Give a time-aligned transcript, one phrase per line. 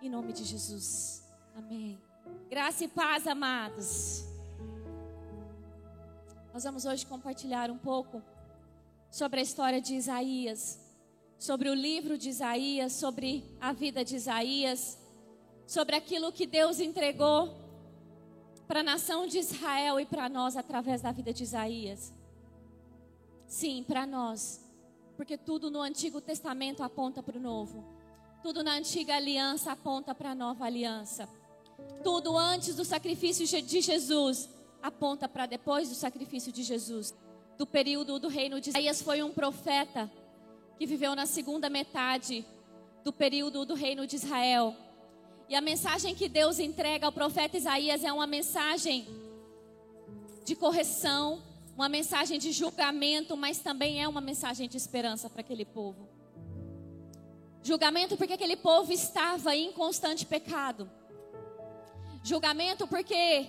[0.00, 1.24] Em nome de Jesus.
[1.56, 2.00] Amém.
[2.48, 4.24] Graça e paz, amados.
[6.54, 8.22] Nós vamos hoje compartilhar um pouco
[9.10, 10.78] sobre a história de Isaías,
[11.36, 14.96] sobre o livro de Isaías, sobre a vida de Isaías,
[15.66, 17.52] sobre aquilo que Deus entregou
[18.68, 22.14] para a nação de Israel e para nós através da vida de Isaías.
[23.48, 24.64] Sim, para nós,
[25.16, 27.97] porque tudo no Antigo Testamento aponta para o Novo,
[28.42, 31.28] tudo na antiga aliança aponta para a nova aliança,
[32.02, 34.48] tudo antes do sacrifício de Jesus
[34.82, 37.14] aponta para depois do sacrifício de Jesus.
[37.56, 40.10] Do período do reino de Isaías foi um profeta
[40.78, 42.44] que viveu na segunda metade
[43.02, 44.74] do período do reino de Israel.
[45.48, 49.06] E a mensagem que Deus entrega ao profeta Isaías é uma mensagem
[50.44, 51.42] de correção,
[51.74, 56.17] uma mensagem de julgamento, mas também é uma mensagem de esperança para aquele povo.
[57.62, 60.90] Julgamento porque aquele povo estava em constante pecado.
[62.22, 63.46] Julgamento porque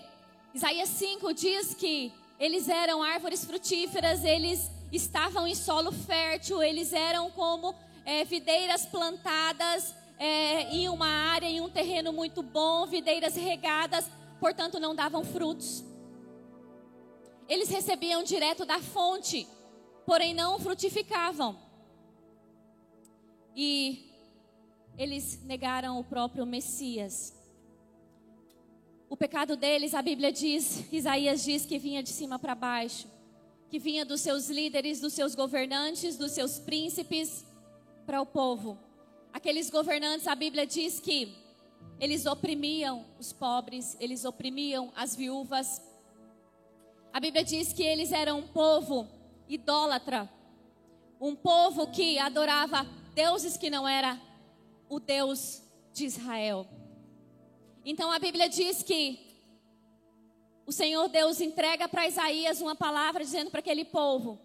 [0.54, 7.30] Isaías 5 diz que eles eram árvores frutíferas, eles estavam em solo fértil, eles eram
[7.32, 7.76] como
[8.06, 14.80] é, videiras plantadas é, em uma área, em um terreno muito bom, videiras regadas, portanto
[14.80, 15.84] não davam frutos.
[17.48, 19.48] Eles recebiam direto da fonte,
[20.06, 21.58] porém não frutificavam.
[23.56, 24.09] E
[25.00, 27.34] eles negaram o próprio Messias.
[29.10, 33.08] O pecado deles, a Bíblia diz, Isaías diz que vinha de cima para baixo,
[33.70, 37.46] que vinha dos seus líderes, dos seus governantes, dos seus príncipes
[38.06, 38.78] para o povo.
[39.32, 41.34] Aqueles governantes, a Bíblia diz que
[41.98, 45.82] eles oprimiam os pobres, eles oprimiam as viúvas.
[47.14, 49.08] A Bíblia diz que eles eram um povo
[49.48, 50.30] idólatra,
[51.22, 54.29] um povo que adorava deuses que não era
[54.90, 55.62] o Deus
[55.94, 56.68] de Israel.
[57.86, 59.30] Então a Bíblia diz que
[60.66, 64.40] o Senhor Deus entrega para Isaías uma palavra dizendo para aquele povo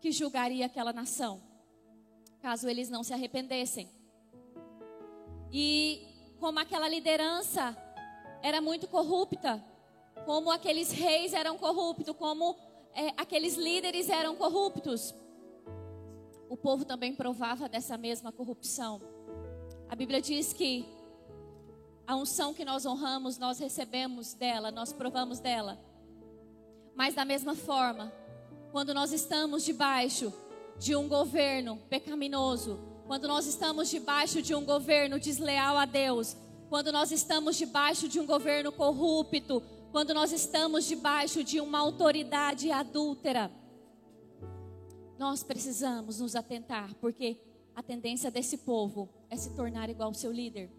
[0.00, 1.40] que julgaria aquela nação,
[2.40, 3.88] caso eles não se arrependessem.
[5.52, 7.76] E como aquela liderança
[8.42, 9.64] era muito corrupta,
[10.26, 12.56] como aqueles reis eram corruptos, como
[12.92, 15.14] é, aqueles líderes eram corruptos,
[16.48, 19.00] o povo também provava dessa mesma corrupção.
[19.94, 20.84] A Bíblia diz que
[22.04, 25.78] a unção que nós honramos, nós recebemos dela, nós provamos dela.
[26.96, 28.12] Mas da mesma forma,
[28.72, 30.34] quando nós estamos debaixo
[30.80, 36.36] de um governo pecaminoso, quando nós estamos debaixo de um governo desleal a Deus,
[36.68, 39.62] quando nós estamos debaixo de um governo corrupto,
[39.92, 43.48] quando nós estamos debaixo de uma autoridade adúltera,
[45.16, 47.40] nós precisamos nos atentar, porque
[47.76, 50.70] a tendência desse povo é se tornar igual ao seu líder.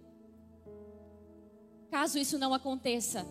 [1.91, 3.25] Caso isso não aconteça,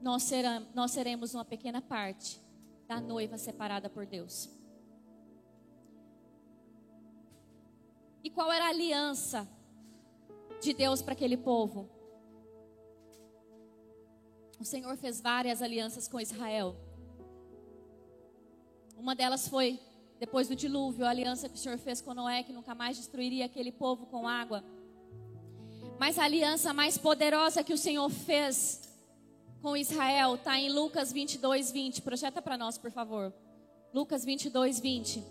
[0.00, 0.30] nós,
[0.74, 2.40] nós seremos uma pequena parte
[2.88, 4.48] da noiva separada por Deus.
[8.24, 9.48] E qual era a aliança
[10.62, 11.88] de Deus para aquele povo?
[14.58, 16.76] O Senhor fez várias alianças com Israel.
[18.96, 19.80] Uma delas foi,
[20.20, 23.46] depois do dilúvio, a aliança que o Senhor fez com Noé, que nunca mais destruiria
[23.46, 24.62] aquele povo com água.
[25.98, 28.86] Mas a aliança mais poderosa que o Senhor fez
[29.62, 32.02] com Israel está em Lucas 22, 20.
[32.02, 33.32] Projeta para nós, por favor.
[33.94, 35.24] Lucas 22, 20.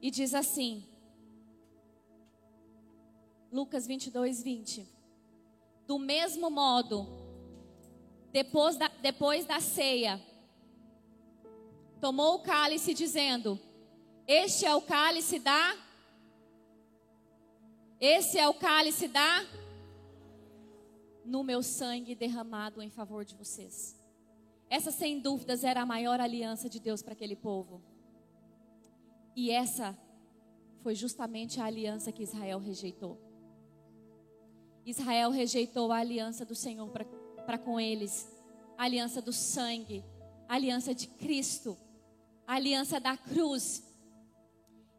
[0.00, 0.84] E diz assim.
[3.52, 4.88] Lucas 22, 20.
[5.86, 7.06] Do mesmo modo,
[8.32, 10.20] depois da, depois da ceia,
[12.02, 13.58] tomou o cálice, dizendo:
[14.26, 15.78] Este é o cálice da
[18.00, 19.46] esse é o cálice da
[21.24, 23.96] no meu sangue derramado em favor de vocês.
[24.68, 27.80] Essa, sem dúvidas, era a maior aliança de Deus para aquele povo.
[29.36, 29.96] E essa
[30.82, 33.20] foi justamente a aliança que Israel rejeitou.
[34.84, 36.90] Israel rejeitou a aliança do Senhor
[37.46, 38.28] para com eles,
[38.76, 40.04] a aliança do sangue,
[40.48, 41.78] a aliança de Cristo,
[42.54, 43.82] aliança da cruz.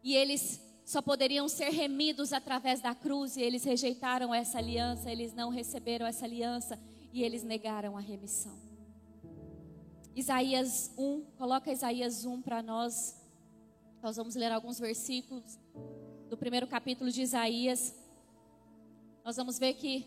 [0.03, 5.33] E eles só poderiam ser remidos através da cruz e eles rejeitaram essa aliança, eles
[5.33, 6.77] não receberam essa aliança
[7.11, 8.57] e eles negaram a remissão.
[10.15, 13.19] Isaías 1, coloca Isaías 1 para nós.
[14.01, 15.57] Nós vamos ler alguns versículos
[16.29, 17.95] do primeiro capítulo de Isaías.
[19.23, 20.05] Nós vamos ver que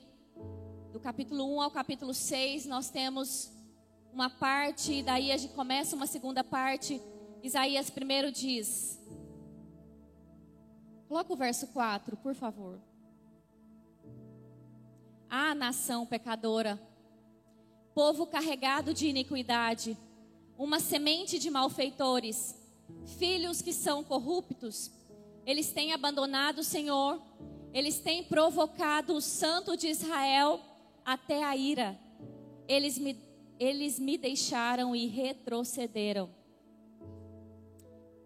[0.92, 3.50] do capítulo 1 ao capítulo 6 nós temos
[4.12, 7.00] uma parte, daí a gente começa uma segunda parte.
[7.46, 9.00] Isaías primeiro diz:
[11.06, 12.80] Coloca o verso 4, por favor.
[15.30, 16.80] à nação pecadora,
[17.94, 19.96] povo carregado de iniquidade,
[20.58, 22.56] uma semente de malfeitores,
[23.18, 24.90] filhos que são corruptos.
[25.44, 27.22] Eles têm abandonado o Senhor,
[27.72, 30.60] eles têm provocado o Santo de Israel
[31.04, 31.96] até a ira.
[32.66, 33.16] Eles me,
[33.58, 36.28] eles me deixaram e retrocederam.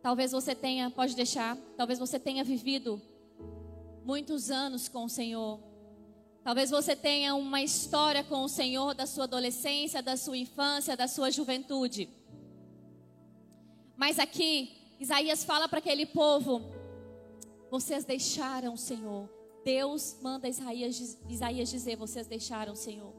[0.02, 3.00] Talvez você tenha, pode deixar, talvez você tenha vivido
[4.04, 5.60] muitos anos com o Senhor.
[6.42, 11.06] Talvez você tenha uma história com o Senhor da sua adolescência, da sua infância, da
[11.06, 12.08] sua juventude.
[13.94, 16.62] Mas aqui, Isaías fala para aquele povo:
[17.70, 19.28] vocês deixaram o Senhor.
[19.62, 23.12] Deus manda Isaías, Isaías dizer: vocês deixaram o Senhor.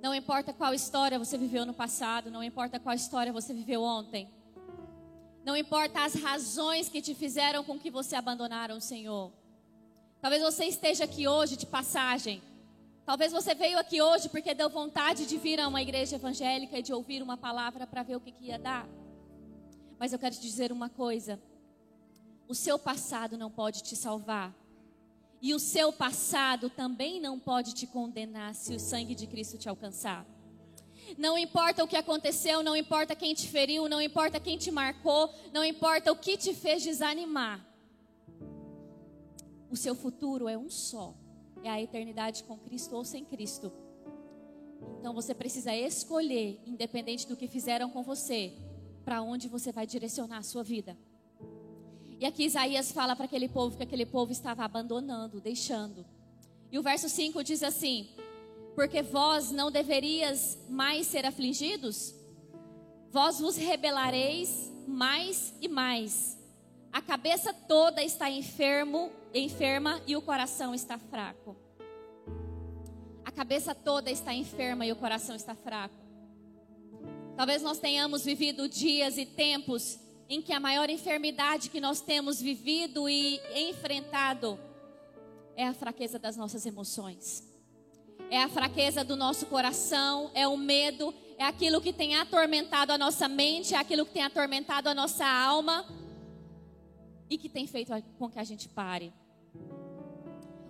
[0.00, 4.28] Não importa qual história você viveu no passado, não importa qual história você viveu ontem.
[5.44, 9.32] Não importa as razões que te fizeram com que você abandonaram o Senhor.
[10.20, 12.40] Talvez você esteja aqui hoje de passagem.
[13.04, 16.82] Talvez você veio aqui hoje porque deu vontade de vir a uma igreja evangélica e
[16.82, 18.88] de ouvir uma palavra para ver o que, que ia dar.
[19.98, 21.40] Mas eu quero te dizer uma coisa:
[22.46, 24.54] o seu passado não pode te salvar.
[25.40, 29.68] E o seu passado também não pode te condenar se o sangue de Cristo te
[29.68, 30.24] alcançar.
[31.18, 35.32] Não importa o que aconteceu, não importa quem te feriu, não importa quem te marcou,
[35.52, 37.64] não importa o que te fez desanimar.
[39.70, 41.14] O seu futuro é um só:
[41.62, 43.72] é a eternidade com Cristo ou sem Cristo.
[44.98, 48.52] Então você precisa escolher, independente do que fizeram com você,
[49.04, 50.96] para onde você vai direcionar a sua vida.
[52.20, 56.06] E aqui Isaías fala para aquele povo que aquele povo estava abandonando, deixando.
[56.70, 58.10] E o verso 5 diz assim:
[58.74, 62.14] Porque vós não deverias mais ser afligidos?
[63.10, 66.38] Vós vos rebelareis mais e mais.
[66.92, 71.56] A cabeça toda está enfermo enferma e o coração está fraco.
[73.24, 75.94] A cabeça toda está enferma e o coração está fraco.
[77.36, 79.98] Talvez nós tenhamos vivido dias e tempos
[80.28, 84.58] em que a maior enfermidade que nós temos vivido e enfrentado
[85.56, 87.51] é a fraqueza das nossas emoções.
[88.32, 92.96] É a fraqueza do nosso coração, é o medo, é aquilo que tem atormentado a
[92.96, 95.84] nossa mente, é aquilo que tem atormentado a nossa alma
[97.28, 99.12] e que tem feito com que a gente pare.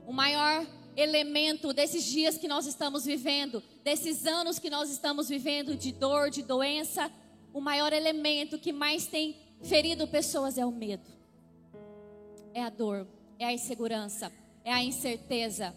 [0.05, 0.67] O maior
[0.97, 6.31] elemento desses dias que nós estamos vivendo, desses anos que nós estamos vivendo de dor,
[6.31, 7.13] de doença,
[7.55, 11.09] o maior elemento que mais tem ferido pessoas é o medo.
[12.53, 13.07] É a dor,
[13.39, 14.33] é a insegurança,
[14.65, 15.73] é a incerteza.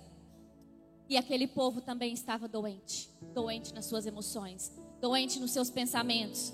[1.08, 6.54] E aquele povo também estava doente, doente nas suas emoções, doente nos seus pensamentos.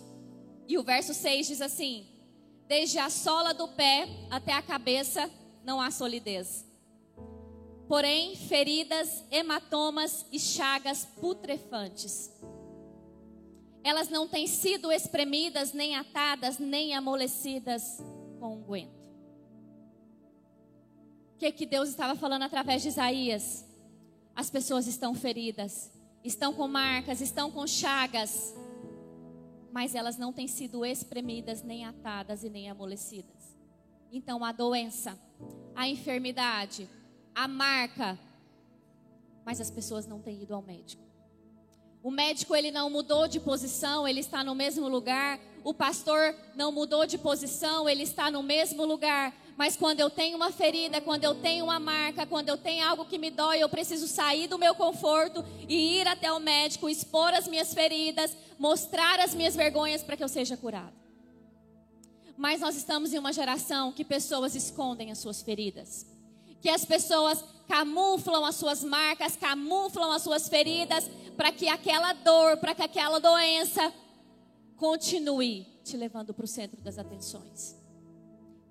[0.68, 2.06] E o verso 6 diz assim:
[2.68, 5.30] Desde a sola do pé até a cabeça
[5.63, 6.69] não há solidez
[7.92, 12.31] porém feridas, hematomas e chagas putrefantes.
[13.83, 18.01] Elas não têm sido espremidas, nem atadas, nem amolecidas
[18.39, 18.95] com unguento.
[21.36, 23.65] O que, que Deus estava falando através de Isaías?
[24.42, 25.92] As pessoas estão feridas,
[26.24, 28.56] estão com marcas, estão com chagas,
[29.72, 33.56] mas elas não têm sido espremidas, nem atadas e nem amolecidas.
[34.12, 35.16] Então a doença,
[35.76, 36.90] a enfermidade,
[37.36, 38.18] a marca,
[39.45, 41.04] mas as pessoas não têm ido ao médico.
[42.02, 45.40] O médico ele não mudou de posição, ele está no mesmo lugar.
[45.64, 49.36] O pastor não mudou de posição, ele está no mesmo lugar.
[49.58, 53.06] Mas quando eu tenho uma ferida, quando eu tenho uma marca, quando eu tenho algo
[53.06, 57.34] que me dói, eu preciso sair do meu conforto e ir até o médico, expor
[57.34, 60.94] as minhas feridas, mostrar as minhas vergonhas para que eu seja curado.
[62.38, 66.08] Mas nós estamos em uma geração que pessoas escondem as suas feridas
[66.62, 72.58] que as pessoas camuflam as suas marcas, camuflam as suas feridas, para que aquela dor,
[72.58, 73.92] para que aquela doença
[74.78, 77.81] continue te levando para o centro das atenções.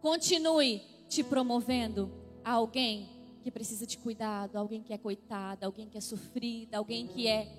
[0.00, 2.11] Continue te promovendo
[2.45, 3.09] a alguém
[3.42, 7.52] que precisa de cuidado, alguém que é coitada, alguém que é sofrida, alguém que é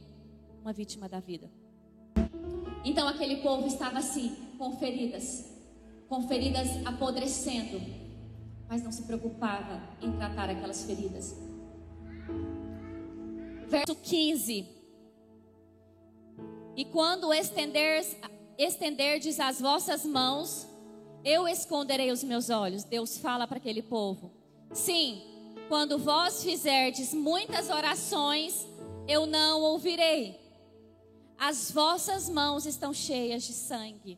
[0.61, 1.49] uma vítima da vida.
[2.83, 5.51] Então aquele povo estava assim, com feridas,
[6.09, 7.79] com feridas apodrecendo,
[8.67, 11.35] mas não se preocupava em tratar aquelas feridas.
[13.67, 14.67] Verso 15.
[16.75, 18.15] E quando estenderdes,
[18.57, 20.67] estenderdes as vossas mãos,
[21.23, 22.83] eu esconderei os meus olhos.
[22.83, 24.31] Deus fala para aquele povo.
[24.73, 25.21] Sim,
[25.67, 28.67] quando vós fizerdes muitas orações,
[29.07, 30.39] eu não ouvirei.
[31.37, 34.17] As vossas mãos estão cheias de sangue.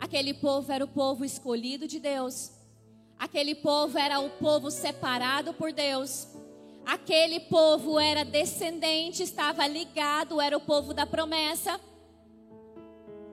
[0.00, 2.54] Aquele povo era o povo escolhido de Deus
[3.18, 6.28] Aquele povo era o povo separado por Deus.
[6.84, 11.80] Aquele povo era descendente, estava ligado, era o povo da promessa.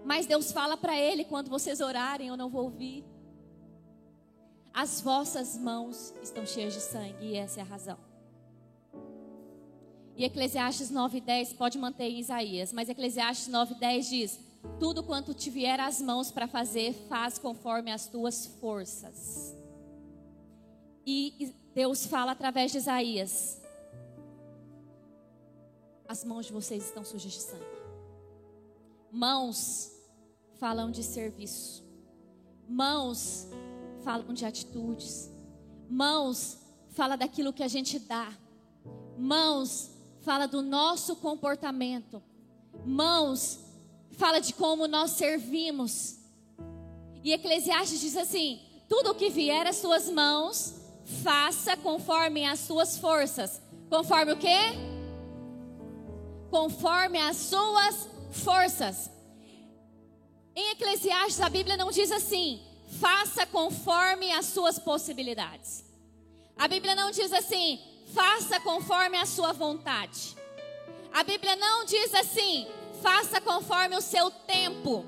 [0.05, 3.05] Mas Deus fala para ele: quando vocês orarem, eu não vou ouvir.
[4.73, 7.97] As vossas mãos estão cheias de sangue, e essa é a razão.
[10.15, 14.39] E Eclesiastes 9:10 pode manter em Isaías, mas Eclesiastes 9:10 diz:
[14.79, 19.55] Tudo quanto te vier às mãos para fazer, faz conforme as tuas forças.
[21.05, 23.61] E Deus fala através de Isaías:
[26.07, 27.80] As mãos de vocês estão sujas de sangue.
[29.11, 29.91] Mãos
[30.59, 31.83] falam de serviço.
[32.67, 33.47] Mãos
[34.03, 35.29] falam de atitudes.
[35.89, 36.57] Mãos
[36.91, 38.31] fala daquilo que a gente dá.
[39.17, 39.91] Mãos
[40.21, 42.23] fala do nosso comportamento.
[42.85, 43.59] Mãos
[44.13, 46.17] fala de como nós servimos.
[47.23, 50.75] E Eclesiastes diz assim: tudo o que vier às suas mãos,
[51.23, 53.61] faça conforme as suas forças.
[53.89, 54.57] Conforme o quê?
[56.49, 59.09] Conforme as suas forças.
[60.55, 62.61] Em Eclesiastes a Bíblia não diz assim:
[62.99, 65.83] faça conforme as suas possibilidades.
[66.57, 67.79] A Bíblia não diz assim:
[68.13, 70.35] faça conforme a sua vontade.
[71.13, 72.67] A Bíblia não diz assim:
[73.01, 75.05] faça conforme o seu tempo.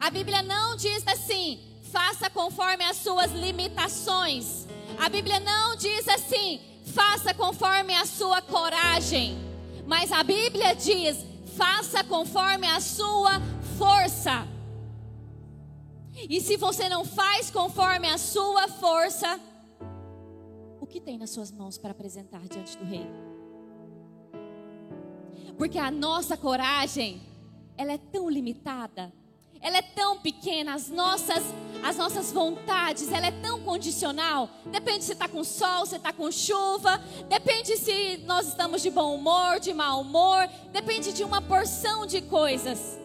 [0.00, 1.60] A Bíblia não diz assim:
[1.92, 4.66] faça conforme as suas limitações.
[4.98, 6.60] A Bíblia não diz assim:
[6.94, 9.38] faça conforme a sua coragem.
[9.86, 11.18] Mas a Bíblia diz:
[11.58, 13.40] faça conforme a sua
[13.76, 14.46] força.
[16.28, 19.40] E se você não faz conforme a sua força,
[20.80, 23.06] o que tem nas suas mãos para apresentar diante do rei?
[25.56, 27.20] Porque a nossa coragem,
[27.76, 29.12] ela é tão limitada,
[29.60, 31.42] ela é tão pequena, as nossas,
[31.82, 34.48] as nossas vontades, ela é tão condicional.
[34.66, 39.14] Depende se está com sol, se está com chuva, depende se nós estamos de bom
[39.14, 42.98] humor, de mau humor, depende de uma porção de coisas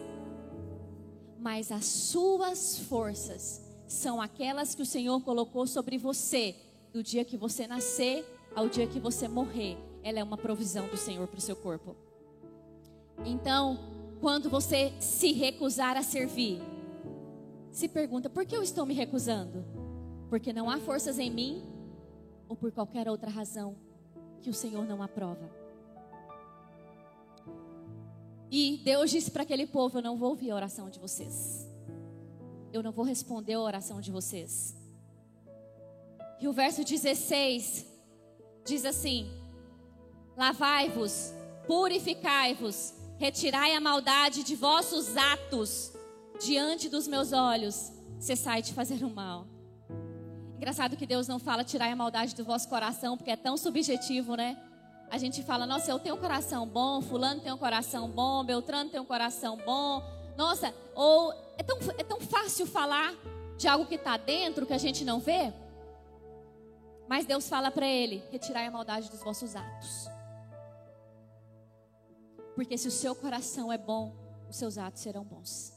[1.44, 6.56] mas as suas forças são aquelas que o Senhor colocou sobre você,
[6.90, 8.24] do dia que você nascer
[8.56, 9.76] ao dia que você morrer.
[10.02, 11.94] Ela é uma provisão do Senhor para o seu corpo.
[13.26, 13.78] Então,
[14.22, 16.62] quando você se recusar a servir,
[17.74, 19.64] se pergunta: por que eu estou me recusando?
[20.30, 21.62] Porque não há forças em mim
[22.48, 23.76] ou por qualquer outra razão
[24.40, 25.50] que o Senhor não aprova?
[28.50, 31.68] E Deus disse para aquele povo: Eu não vou ouvir a oração de vocês.
[32.72, 34.76] Eu não vou responder a oração de vocês.
[36.40, 37.84] E o verso 16
[38.64, 39.28] diz assim:
[40.36, 41.32] Lavai-vos,
[41.66, 45.93] purificai-vos, retirai a maldade de vossos atos
[46.40, 49.46] diante dos meus olhos, cessai de fazer o mal.
[50.56, 54.36] Engraçado que Deus não fala tirai a maldade do vosso coração, porque é tão subjetivo,
[54.36, 54.56] né?
[55.10, 58.90] a gente fala, nossa, eu tenho um coração bom, fulano tem um coração bom, Beltrano
[58.90, 60.02] tem um coração bom.
[60.36, 63.14] Nossa, ou é tão, é tão fácil falar
[63.56, 65.52] de algo que está dentro que a gente não vê.
[67.08, 70.08] Mas Deus fala para ele: retirai a maldade dos vossos atos.
[72.54, 74.14] Porque se o seu coração é bom,
[74.48, 75.73] os seus atos serão bons.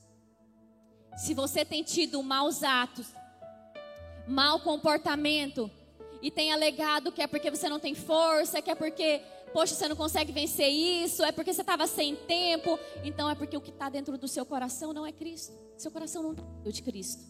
[1.18, 3.08] Se você tem tido maus atos,
[4.28, 5.70] mau comportamento,
[6.22, 9.22] e tem alegado que é porque você não tem força, que é porque,
[9.54, 12.80] poxa, você não consegue vencer isso, é porque você estava sem tempo.
[13.04, 15.54] Então é porque o que está dentro do seu coração não é Cristo.
[15.78, 17.24] Seu coração não é de Cristo.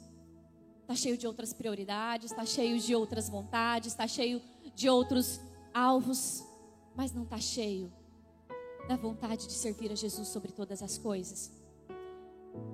[0.82, 4.42] Está cheio de outras prioridades, está cheio de outras vontades, está cheio
[4.74, 5.42] de outros
[5.74, 6.44] alvos,
[6.96, 7.92] mas não está cheio
[8.88, 11.52] da vontade de servir a Jesus sobre todas as coisas.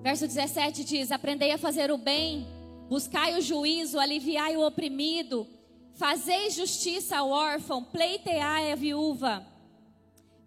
[0.02, 2.48] Verso 17 diz: Aprendei a fazer o bem,
[2.90, 5.48] buscai o juízo, aliviai o oprimido
[5.96, 9.46] Fazeis justiça ao órfão, pleiteai a viúva.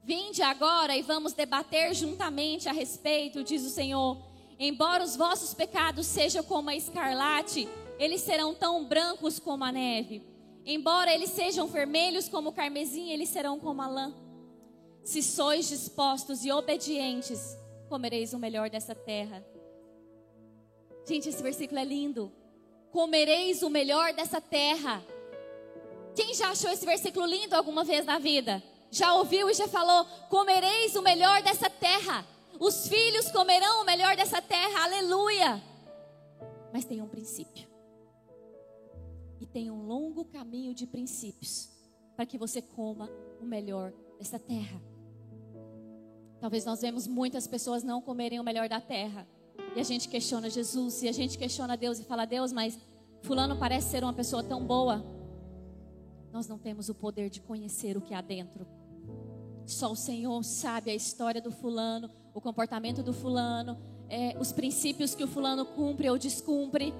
[0.02, 4.18] Vinde agora e vamos debater juntamente a respeito, diz o Senhor.
[4.58, 10.22] Embora os vossos pecados sejam como a escarlate, eles serão tão brancos como a neve.
[10.64, 14.14] Embora eles sejam vermelhos como o carmesim, eles serão como a lã.
[15.04, 19.44] Se sois dispostos e obedientes, comereis o melhor dessa terra.
[21.06, 22.32] Gente, esse versículo é lindo.
[22.90, 25.02] Comereis o melhor dessa terra.
[26.14, 28.62] Quem já achou esse versículo lindo alguma vez na vida?
[28.90, 32.26] Já ouviu e já falou: comereis o melhor dessa terra.
[32.58, 34.84] Os filhos comerão o melhor dessa terra.
[34.84, 35.62] Aleluia.
[36.72, 37.68] Mas tem um princípio.
[39.40, 41.68] E tem um longo caminho de princípios
[42.16, 44.80] para que você coma o melhor dessa terra.
[46.40, 49.26] Talvez nós vemos muitas pessoas não comerem o melhor da terra.
[49.74, 52.78] E a gente questiona Jesus, e a gente questiona Deus e fala: Deus, mas
[53.22, 55.16] Fulano parece ser uma pessoa tão boa
[56.36, 58.66] nós não temos o poder de conhecer o que há dentro.
[59.64, 65.14] Só o Senhor sabe a história do fulano, o comportamento do fulano, é, os princípios
[65.14, 66.92] que o fulano cumpre ou descumpre.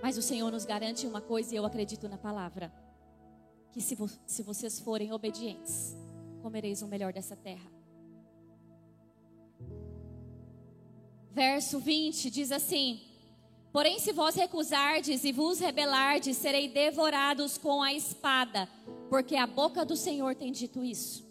[0.00, 2.72] Mas o Senhor nos garante uma coisa e eu acredito na palavra:
[3.72, 5.96] que se, vo se vocês forem obedientes,
[6.40, 7.75] comereis o melhor dessa terra.
[11.36, 12.98] Verso 20 diz assim:
[13.70, 18.66] Porém, se vós recusardes e vos rebelardes, serei devorados com a espada,
[19.10, 21.30] porque a boca do Senhor tem dito isso.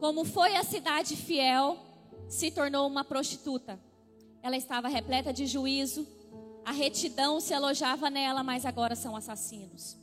[0.00, 1.78] Como foi a cidade fiel,
[2.28, 3.78] se tornou uma prostituta.
[4.42, 6.04] Ela estava repleta de juízo,
[6.64, 9.96] a retidão se alojava nela, mas agora são assassinos.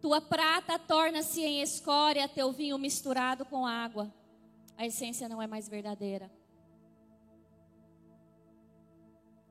[0.00, 4.10] Tua prata torna-se em escória, teu vinho misturado com água.
[4.78, 6.39] A essência não é mais verdadeira.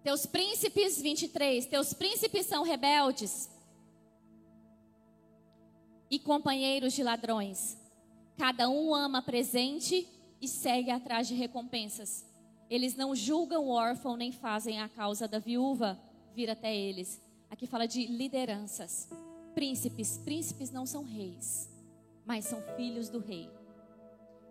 [0.04, 3.50] Teus príncipes, 23, teus príncipes são rebeldes
[6.10, 7.78] e companheiros de ladrões.
[8.38, 10.08] Cada um ama presente
[10.42, 12.26] e segue atrás de recompensas.
[12.70, 16.00] Eles não julgam o órfão nem fazem a causa da viúva
[16.34, 17.22] vir até eles.
[17.50, 19.10] Aqui fala de lideranças.
[19.54, 21.70] Príncipes, príncipes não são reis,
[22.26, 23.50] mas são filhos do rei.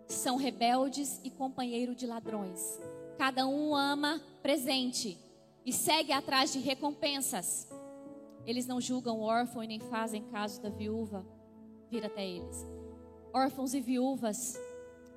[0.07, 2.79] São rebeldes e companheiro de ladrões.
[3.17, 5.17] Cada um ama presente
[5.65, 7.67] e segue atrás de recompensas.
[8.45, 11.25] Eles não julgam órfão e nem fazem caso da viúva
[11.89, 12.65] vir até eles.
[13.33, 14.59] Órfãos e viúvas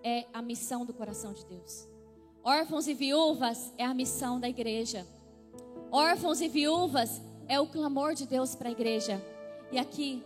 [0.02, 1.88] é a missão do coração de Deus.
[2.44, 5.06] Órfãos e viúvas é a missão da igreja.
[5.90, 9.22] Órfãos e viúvas é o clamor de Deus para a igreja.
[9.70, 10.22] E aqui,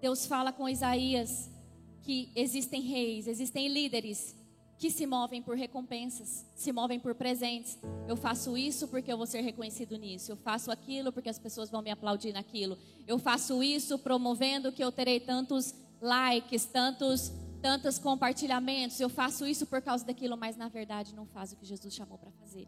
[0.00, 1.50] Deus fala com Isaías
[2.02, 4.34] que existem reis, existem líderes
[4.82, 7.78] que se movem por recompensas, se movem por presentes.
[8.08, 10.32] Eu faço isso porque eu vou ser reconhecido nisso.
[10.32, 12.76] Eu faço aquilo porque as pessoas vão me aplaudir naquilo.
[13.06, 18.98] Eu faço isso promovendo que eu terei tantos likes, tantos tantos compartilhamentos.
[18.98, 22.18] Eu faço isso por causa daquilo, mas na verdade não faz o que Jesus chamou
[22.18, 22.66] para fazer.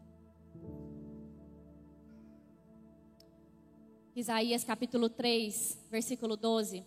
[4.15, 6.81] Isaías capítulo 3, versículo 12.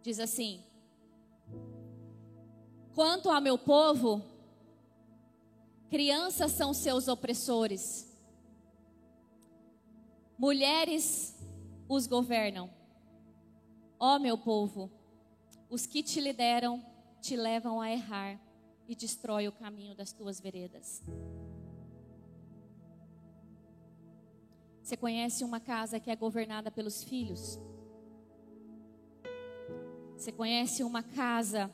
[0.00, 0.62] Diz assim:
[2.94, 4.22] Quanto ao meu povo,
[5.90, 8.08] crianças são seus opressores,
[10.38, 11.34] mulheres
[11.88, 12.70] os governam.
[13.98, 14.92] Ó meu povo,
[15.68, 16.84] os que te lideram
[17.20, 18.40] te levam a errar
[18.86, 21.02] e destrói o caminho das tuas veredas.
[24.80, 27.58] Você conhece uma casa que é governada pelos filhos?
[30.16, 31.68] Você conhece uma casa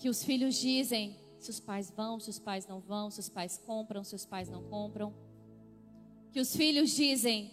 [0.00, 3.28] que os filhos dizem se os pais vão, se os pais não vão, se os
[3.28, 5.12] pais compram, se os pais não compram.
[6.32, 7.50] Que os filhos dizem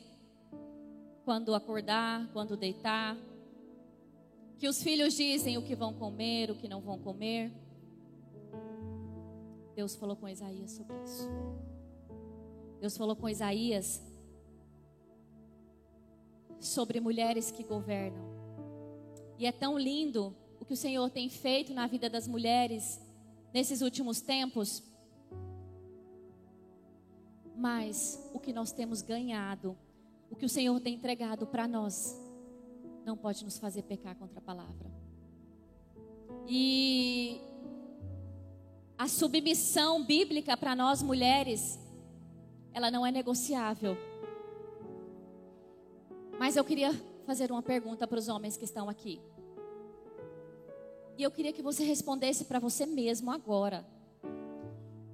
[1.26, 3.18] quando acordar, quando deitar.
[4.58, 7.52] Que os filhos dizem o que vão comer, o que não vão comer.
[9.76, 11.30] Deus falou com Isaías sobre isso.
[12.80, 14.02] Deus falou com Isaías
[16.62, 18.26] sobre mulheres que governam.
[19.38, 20.34] E é tão lindo
[20.68, 23.00] que o Senhor tem feito na vida das mulheres
[23.54, 24.84] nesses últimos tempos.
[27.56, 29.78] Mas o que nós temos ganhado,
[30.30, 32.16] o que o Senhor tem entregado para nós,
[33.06, 34.92] não pode nos fazer pecar contra a palavra.
[36.46, 37.40] E
[38.98, 41.80] a submissão bíblica para nós mulheres,
[42.74, 43.98] ela não é negociável.
[46.38, 46.94] Mas eu queria
[47.26, 49.22] fazer uma pergunta para os homens que estão aqui.
[51.18, 53.84] E eu queria que você respondesse para você mesmo agora.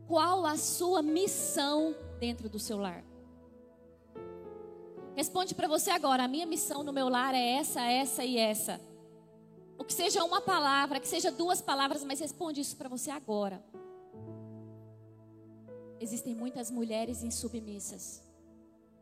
[0.05, 3.05] Qual a sua missão dentro do seu lar?
[5.15, 6.25] Responde para você agora.
[6.25, 8.81] A minha missão no meu lar é essa, essa e essa.
[9.77, 13.63] O que seja uma palavra, que seja duas palavras, mas responde isso para você agora.
[16.01, 18.21] Existem muitas mulheres insubmissas,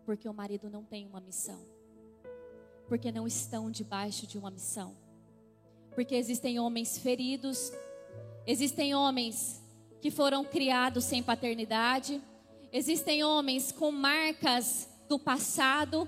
[0.06, 1.60] porque o marido não tem uma missão,
[2.88, 5.01] porque não estão debaixo de uma missão
[5.94, 7.72] porque existem homens feridos,
[8.46, 9.62] existem homens
[10.02, 12.22] que foram criados sem paternidade,
[12.72, 16.08] existem homens com marcas do passado,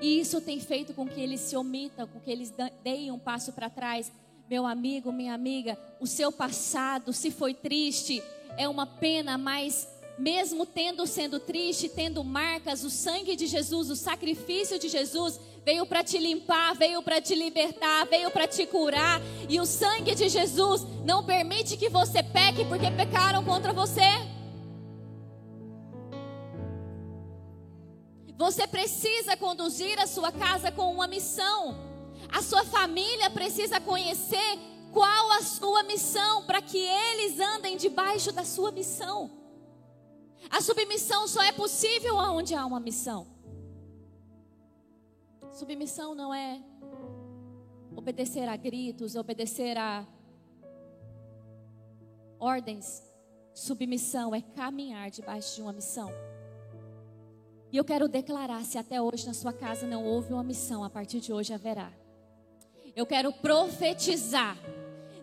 [0.00, 3.52] e isso tem feito com que eles se omitam, com que eles deem um passo
[3.52, 4.10] para trás.
[4.50, 8.22] Meu amigo, minha amiga, o seu passado, se foi triste,
[8.56, 9.88] é uma pena, mas
[10.18, 15.86] mesmo tendo sendo triste, tendo marcas, o sangue de Jesus, o sacrifício de Jesus veio
[15.86, 19.20] para te limpar, veio para te libertar, veio para te curar.
[19.48, 24.02] E o sangue de Jesus não permite que você peque porque pecaram contra você.
[28.36, 31.78] Você precisa conduzir a sua casa com uma missão.
[32.28, 34.58] A sua família precisa conhecer
[34.92, 39.30] qual a sua missão para que eles andem debaixo da sua missão.
[40.50, 43.33] A submissão só é possível onde há uma missão.
[45.54, 46.60] Submissão não é
[47.94, 50.04] obedecer a gritos, obedecer a
[52.40, 53.04] ordens.
[53.54, 56.10] Submissão é caminhar debaixo de uma missão.
[57.70, 60.90] E eu quero declarar: se até hoje na sua casa não houve uma missão, a
[60.90, 61.92] partir de hoje haverá.
[62.96, 64.58] Eu quero profetizar.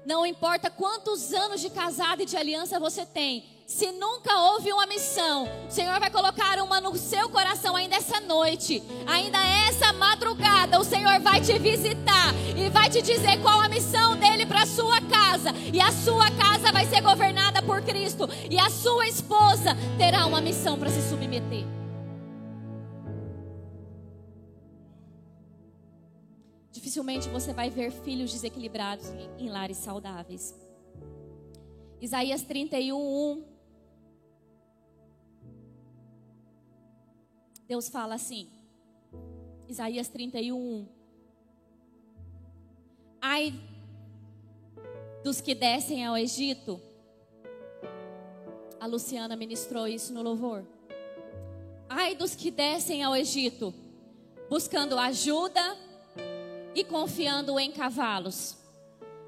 [0.05, 4.85] Não importa quantos anos de casado e de aliança você tem, se nunca houve uma
[4.85, 10.77] missão, o Senhor vai colocar uma no seu coração ainda essa noite, ainda essa madrugada.
[10.77, 14.99] O Senhor vai te visitar e vai te dizer qual a missão dele para sua
[14.99, 15.51] casa.
[15.71, 18.27] E a sua casa vai ser governada por Cristo.
[18.49, 21.65] E a sua esposa terá uma missão para se submeter.
[26.73, 29.07] Dificilmente você vai ver filhos desequilibrados
[29.39, 30.53] em lares saudáveis.
[32.01, 33.50] Isaías 31, 1
[37.71, 38.49] Deus fala assim,
[39.65, 40.87] Isaías 31, 1.
[43.21, 43.53] Ai
[45.23, 46.81] dos que descem ao Egito.
[48.77, 50.65] A Luciana ministrou isso no louvor.
[51.87, 53.73] Ai dos que descem ao Egito,
[54.49, 55.77] buscando ajuda
[56.75, 58.57] e confiando em cavalos.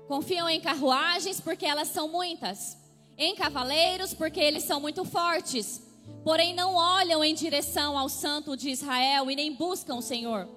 [0.06, 2.78] Confiam em carruagens porque elas são muitas,
[3.18, 5.93] em cavaleiros porque eles são muito fortes
[6.24, 10.48] porém não olham em direção ao Santo de Israel e nem buscam o Senhor.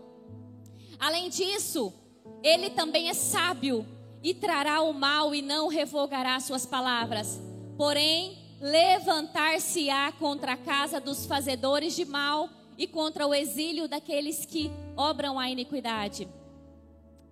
[0.99, 1.93] Além disso,
[2.43, 3.87] ele também é sábio
[4.23, 7.41] e trará o mal e não revogará suas palavras.
[7.77, 12.49] Porém, levantar-se-á contra a casa dos fazedores de mal
[12.79, 16.29] e contra o exílio daqueles que obram a iniquidade.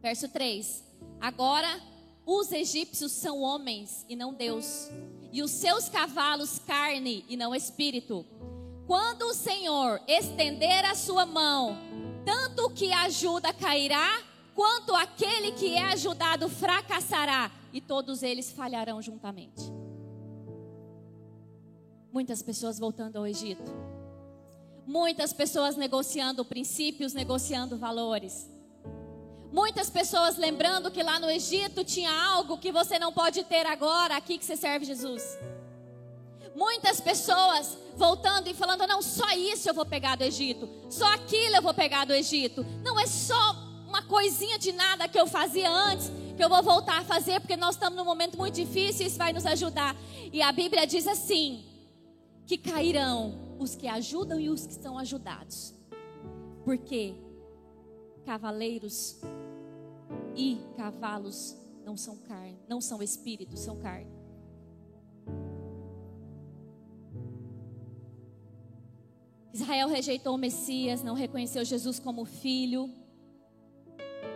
[0.02, 0.84] Verso 3:
[1.20, 1.80] Agora
[2.26, 4.90] os egípcios são homens e não Deus
[5.34, 8.24] e os seus cavalos carne e não espírito.
[8.86, 11.76] Quando o Senhor estender a sua mão,
[12.24, 14.22] tanto o que ajuda cairá,
[14.54, 19.60] quanto aquele que é ajudado fracassará, e todos eles falharão juntamente.
[22.12, 23.72] Muitas pessoas voltando ao Egito.
[24.86, 28.48] Muitas pessoas negociando princípios, negociando valores.
[29.54, 34.16] Muitas pessoas lembrando que lá no Egito tinha algo que você não pode ter agora,
[34.16, 35.38] aqui que você serve Jesus.
[36.56, 41.54] Muitas pessoas voltando e falando: não, só isso eu vou pegar do Egito, só aquilo
[41.54, 42.66] eu vou pegar do Egito.
[42.82, 43.54] Não é só
[43.86, 47.56] uma coisinha de nada que eu fazia antes, que eu vou voltar a fazer, porque
[47.56, 49.94] nós estamos num momento muito difícil e isso vai nos ajudar.
[50.32, 51.64] E a Bíblia diz assim:
[52.44, 55.72] que cairão os que ajudam e os que são ajudados.
[56.64, 57.14] Porque
[58.24, 59.20] cavaleiros
[60.36, 64.10] e cavalos não são carne, não são espíritos, são carne.
[69.52, 72.90] Israel rejeitou o Messias, não reconheceu Jesus como filho.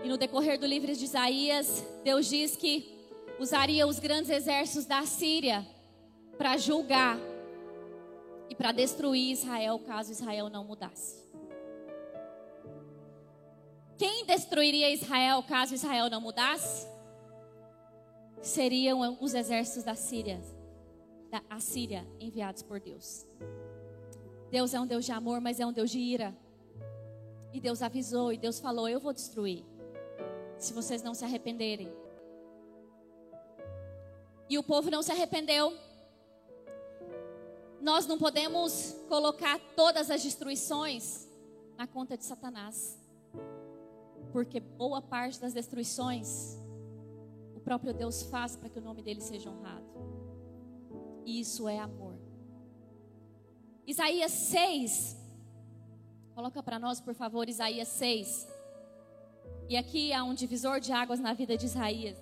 [0.05, 2.97] E no decorrer do livro de Isaías, Deus diz que
[3.41, 5.67] usaria os grandes exércitos da Síria
[6.37, 7.19] para julgar
[8.49, 11.28] e para destruir Israel caso Israel não mudasse.
[13.99, 16.87] Quem destruiria Israel caso Israel não mudasse?
[18.41, 20.41] Seriam os exércitos da Síria,
[21.29, 23.27] da Assíria, enviados por Deus.
[24.53, 26.33] Deus é um Deus de amor, mas é um Deus de ira.
[27.53, 29.65] E Deus avisou e Deus falou: Eu vou destruir,
[30.57, 31.93] se vocês não se arrependerem.
[34.49, 35.77] E o povo não se arrependeu.
[37.81, 41.29] Nós não podemos colocar todas as destruições
[41.77, 42.98] na conta de Satanás
[44.33, 46.59] porque boa parte das destruições
[47.55, 49.85] o próprio Deus faz para que o nome dele seja honrado.
[51.27, 52.17] E isso é amor.
[53.87, 55.17] Isaías 6.
[56.35, 58.47] Coloca para nós, por favor, Isaías 6.
[59.69, 62.17] E aqui há um divisor de águas na vida de Isaías.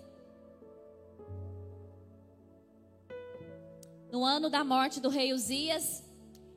[4.10, 6.02] No ano da morte do rei Uzias,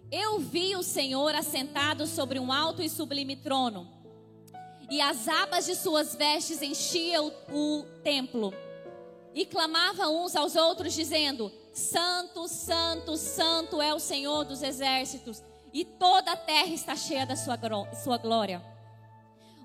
[0.10, 3.99] eu vi o Senhor assentado sobre um alto e sublime trono
[4.90, 8.54] e as abas de suas vestes enchiam o, templo.
[9.34, 15.86] E clamava uns aos outros, dizendo: Santo, Santo, Santo é o Senhor dos exércitos, e
[15.86, 18.62] toda a terra está cheia da sua glória.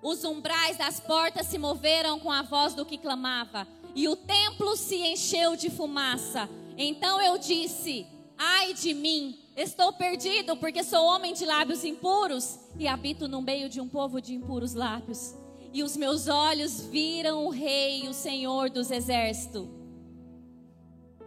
[0.02, 4.76] Os umbrais das portas se moveram com a voz do que clamava, e o templo
[4.76, 6.48] se encheu de fumaça.
[6.76, 12.88] Então eu disse: Ai de mim, estou perdido, porque sou homem de lábios impuros e
[12.88, 15.34] habito no meio de um povo de impuros lábios.
[15.72, 19.68] E os meus olhos viram o Rei, o Senhor dos Exércitos.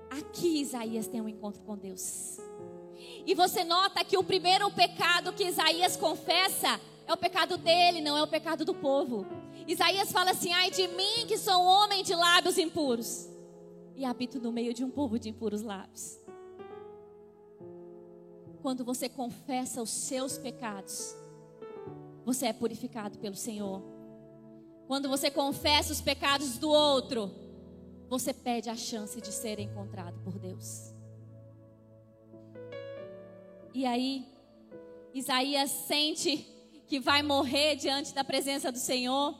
[0.09, 2.37] Aqui Isaías tem um encontro com Deus.
[3.25, 8.17] E você nota que o primeiro pecado que Isaías confessa é o pecado dele, não
[8.17, 9.25] é o pecado do povo.
[9.67, 13.27] Isaías fala assim: ai de mim que sou homem de lábios impuros
[13.95, 16.19] e habito no meio de um povo de impuros lábios.
[18.67, 21.15] Quando você confessa os seus pecados,
[22.25, 23.81] você é purificado pelo Senhor.
[24.87, 27.31] Quando você confessa os pecados do outro,
[28.09, 30.93] você pede a chance de ser encontrado por Deus.
[33.73, 34.27] E aí,
[35.13, 36.45] Isaías sente
[36.87, 39.33] que vai morrer diante da presença do Senhor,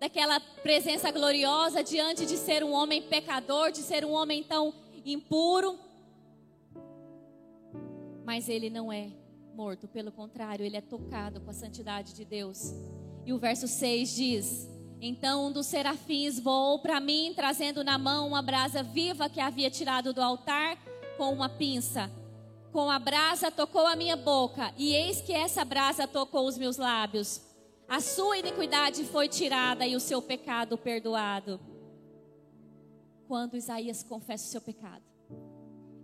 [0.00, 5.78] daquela presença gloriosa diante de ser um homem pecador, de ser um homem tão impuro.
[8.24, 9.10] Mas ele não é
[9.54, 12.72] morto, pelo contrário, ele é tocado com a santidade de Deus.
[13.24, 14.68] E o verso 6 diz:
[15.00, 19.70] Então um dos serafins voou para mim, trazendo na mão uma brasa viva que havia
[19.70, 20.76] tirado do altar
[21.16, 22.10] com uma pinça.
[22.72, 26.76] Com a brasa tocou a minha boca, e eis que essa brasa tocou os meus
[26.76, 27.40] lábios.
[27.88, 31.60] A sua iniquidade foi tirada e o seu pecado perdoado.
[33.28, 35.02] Quando Isaías confessa o seu pecado,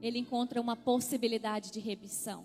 [0.01, 2.45] ele encontra uma possibilidade de remissão.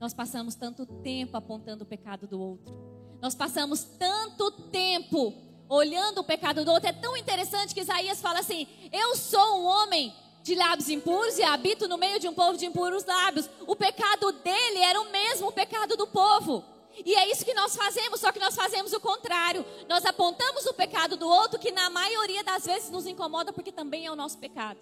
[0.00, 2.74] Nós passamos tanto tempo apontando o pecado do outro.
[3.20, 5.34] Nós passamos tanto tempo
[5.68, 6.88] olhando o pecado do outro.
[6.88, 11.42] É tão interessante que Isaías fala assim: Eu sou um homem de lábios impuros e
[11.42, 13.50] habito no meio de um povo de impuros lábios.
[13.66, 16.64] O pecado dele era o mesmo pecado do povo.
[17.04, 19.64] E é isso que nós fazemos, só que nós fazemos o contrário.
[19.88, 24.06] Nós apontamos o pecado do outro, que na maioria das vezes nos incomoda, porque também
[24.06, 24.80] é o nosso pecado.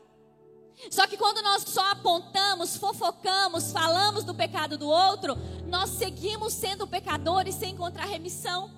[0.90, 5.36] Só que quando nós só apontamos, fofocamos, falamos do pecado do outro,
[5.66, 8.70] nós seguimos sendo pecadores sem encontrar remissão.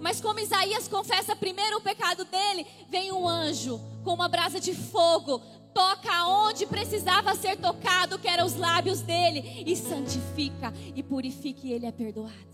[0.00, 4.74] Mas como Isaías confessa primeiro o pecado dele, vem um anjo com uma brasa de
[4.74, 5.40] fogo,
[5.74, 11.72] toca onde precisava ser tocado, que eram os lábios dele, e santifica e purifica, e
[11.72, 12.48] ele é perdoado.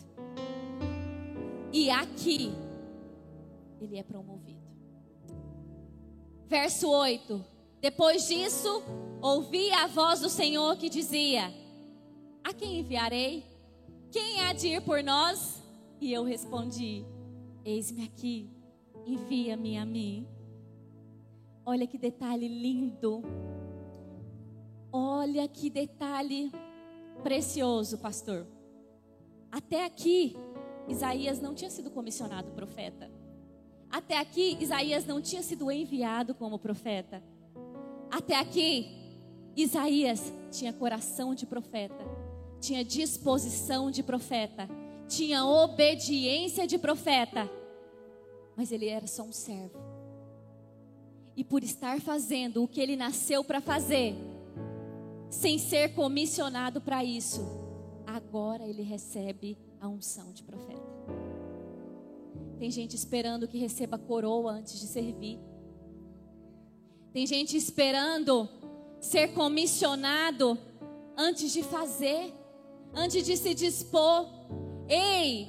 [1.72, 2.52] E aqui
[3.80, 4.62] ele é promovido.
[6.48, 7.53] Verso 8.
[7.84, 8.82] Depois disso,
[9.20, 11.52] ouvi a voz do Senhor que dizia:
[12.42, 13.44] A quem enviarei?
[14.10, 15.62] Quem há de ir por nós?
[16.00, 17.04] E eu respondi:
[17.62, 18.48] Eis-me aqui,
[19.04, 20.26] envia-me a mim.
[21.62, 23.22] Olha que detalhe lindo.
[24.90, 26.50] Olha que detalhe
[27.22, 28.46] precioso, pastor.
[29.52, 30.34] Até aqui,
[30.88, 33.10] Isaías não tinha sido comissionado profeta.
[33.90, 37.22] Até aqui, Isaías não tinha sido enviado como profeta.
[38.14, 38.92] Até aqui,
[39.56, 41.98] Isaías tinha coração de profeta,
[42.60, 44.68] tinha disposição de profeta,
[45.08, 47.50] tinha obediência de profeta,
[48.56, 49.80] mas ele era só um servo.
[51.36, 54.14] E por estar fazendo o que ele nasceu para fazer,
[55.28, 57.40] sem ser comissionado para isso,
[58.06, 60.80] agora ele recebe a unção de profeta.
[62.60, 65.40] Tem gente esperando que receba coroa antes de servir.
[67.14, 68.48] Tem gente esperando
[69.00, 70.58] ser comissionado
[71.16, 72.34] antes de fazer,
[72.92, 74.26] antes de se dispor.
[74.88, 75.46] Ei,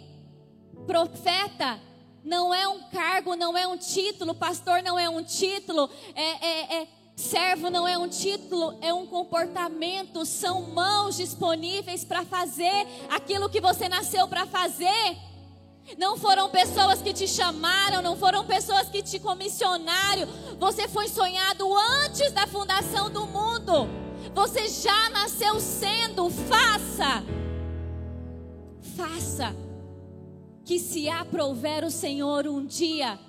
[0.86, 1.82] profeta
[2.24, 6.82] não é um cargo, não é um título, pastor não é um título, é, é,
[6.84, 13.50] é servo não é um título, é um comportamento, são mãos disponíveis para fazer aquilo
[13.50, 15.18] que você nasceu para fazer.
[15.98, 20.28] Não foram pessoas que te chamaram, não foram pessoas que te comissionaram.
[20.60, 21.66] Você foi sonhado
[22.04, 23.88] antes da fundação do mundo.
[24.34, 26.30] Você já nasceu sendo.
[26.30, 27.24] Faça.
[28.96, 29.56] Faça.
[30.66, 33.20] Que se aprouver o Senhor um dia,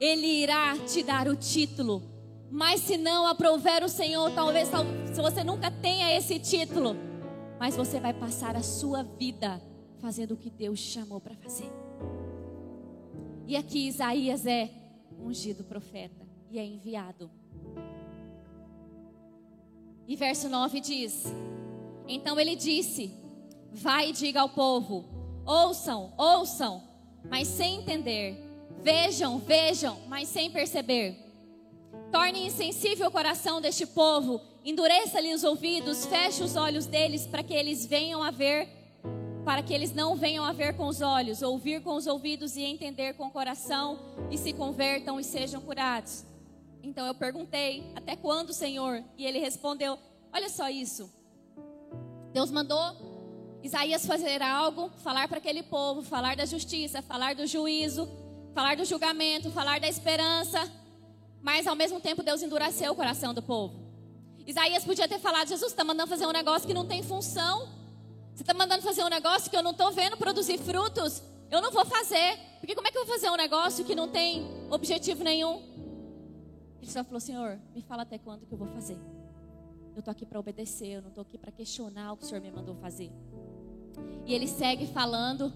[0.00, 2.02] Ele irá te dar o título.
[2.50, 4.70] Mas se não aprouver o Senhor, talvez
[5.14, 6.96] você nunca tenha esse título,
[7.60, 9.60] mas você vai passar a sua vida
[10.00, 11.70] fazendo o que Deus chamou para fazer.
[13.48, 14.68] E aqui Isaías é
[15.18, 17.30] ungido profeta e é enviado.
[20.06, 21.24] E verso 9 diz:
[22.06, 23.10] Então ele disse:
[23.72, 25.06] Vai e diga ao povo:
[25.46, 26.82] Ouçam, ouçam,
[27.24, 28.36] mas sem entender.
[28.82, 31.16] Vejam, vejam, mas sem perceber.
[32.12, 37.54] Torne insensível o coração deste povo, endureça-lhe os ouvidos, feche os olhos deles para que
[37.54, 38.77] eles venham a ver
[39.48, 42.64] para que eles não venham a ver com os olhos, ouvir com os ouvidos e
[42.64, 43.98] entender com o coração
[44.30, 46.22] e se convertam e sejam curados.
[46.82, 49.02] Então eu perguntei: Até quando, Senhor?
[49.16, 49.98] E ele respondeu:
[50.34, 51.10] Olha só isso.
[52.30, 52.78] Deus mandou
[53.62, 58.06] Isaías fazer algo, falar para aquele povo, falar da justiça, falar do juízo,
[58.52, 60.70] falar do julgamento, falar da esperança.
[61.40, 63.80] Mas ao mesmo tempo Deus endureceu o coração do povo.
[64.46, 67.77] Isaías podia ter falado: Jesus está mandando fazer um negócio que não tem função.
[68.38, 71.20] Você está mandando fazer um negócio que eu não estou vendo produzir frutos.
[71.50, 72.38] Eu não vou fazer.
[72.60, 75.60] Porque como é que eu vou fazer um negócio que não tem objetivo nenhum?
[76.80, 78.96] Ele só falou: Senhor, me fala até quando que eu vou fazer.
[79.92, 82.40] Eu estou aqui para obedecer, eu não estou aqui para questionar o que o Senhor
[82.40, 83.10] me mandou fazer.
[84.24, 85.52] E ele segue falando.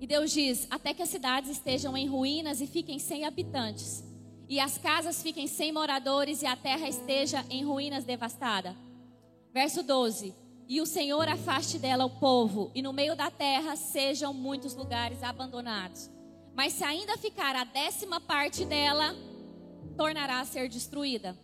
[0.00, 4.04] E Deus diz: Até que as cidades estejam em ruínas e fiquem sem habitantes,
[4.48, 8.76] e as casas fiquem sem moradores, e a terra esteja em ruínas devastada.
[9.52, 10.34] Verso 12:
[10.66, 15.22] E o Senhor afaste dela o povo, e no meio da terra sejam muitos lugares
[15.22, 16.10] abandonados.
[16.54, 19.14] Mas se ainda ficar a décima parte dela,
[19.96, 21.38] tornará a ser destruída,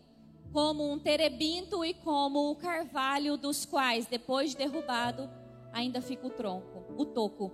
[0.52, 5.28] como um terebinto e como o carvalho, dos quais, depois de derrubado,
[5.72, 7.52] ainda fica o tronco, o toco.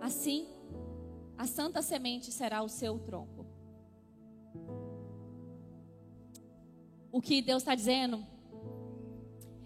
[0.00, 0.48] Assim,
[1.38, 3.46] a santa semente será o seu tronco.
[7.12, 8.31] O que Deus está dizendo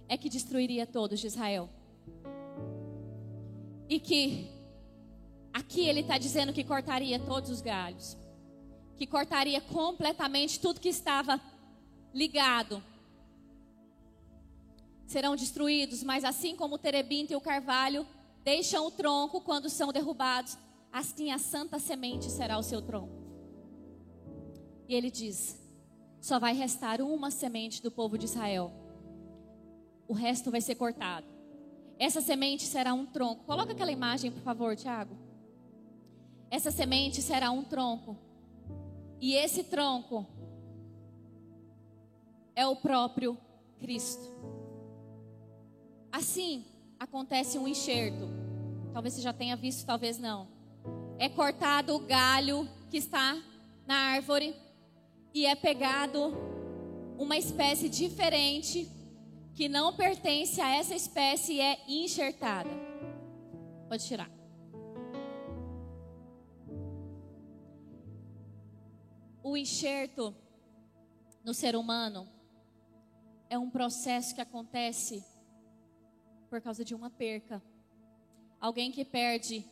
[0.09, 1.69] é que destruiria todos de Israel.
[3.89, 4.51] E que
[5.53, 8.17] aqui ele está dizendo que cortaria todos os galhos,
[8.97, 11.41] que cortaria completamente tudo que estava
[12.13, 12.83] ligado.
[15.07, 18.07] Serão destruídos, mas assim como o terebinto e o carvalho
[18.43, 20.59] deixam o tronco quando são derrubados,
[20.93, 23.15] assim a santa semente será o seu tronco.
[24.89, 25.61] E ele diz:
[26.21, 28.86] só vai restar uma semente do povo de Israel
[30.09, 31.27] o resto vai ser cortado.
[31.99, 33.45] Essa semente será um tronco.
[33.45, 35.17] Coloca aquela imagem, por favor, Tiago.
[36.51, 38.17] Essa semente será um tronco.
[39.21, 40.27] E esse tronco
[42.55, 43.37] é o próprio
[43.79, 44.31] Cristo.
[46.13, 46.65] Assim
[46.99, 48.29] acontece um enxerto.
[48.93, 50.49] Talvez você já tenha visto, talvez não.
[51.19, 53.43] É cortado o galho que está
[53.87, 54.55] na árvore
[55.33, 56.35] e é pegado
[57.19, 58.91] uma espécie diferente
[59.57, 62.69] que não pertence a essa espécie é enxertada.
[63.89, 64.31] Pode tirar.
[69.43, 70.37] O enxerto
[71.43, 72.29] no ser humano
[73.49, 75.25] é um processo que acontece
[76.51, 77.63] por causa de uma perca.
[78.61, 79.65] Alguém que perde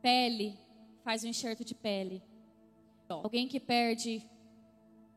[0.00, 0.56] pele
[1.02, 2.22] faz um enxerto de pele.
[3.08, 4.24] Alguém que perde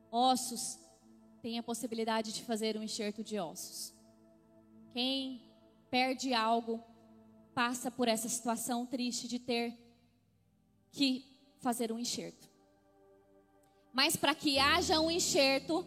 [0.09, 0.79] ossos
[1.41, 3.93] tem a possibilidade de fazer um enxerto de ossos.
[4.91, 5.41] Quem
[5.89, 6.83] perde algo
[7.53, 9.77] passa por essa situação triste de ter
[10.91, 11.25] que
[11.59, 12.49] fazer um enxerto.
[13.93, 15.85] Mas para que haja um enxerto,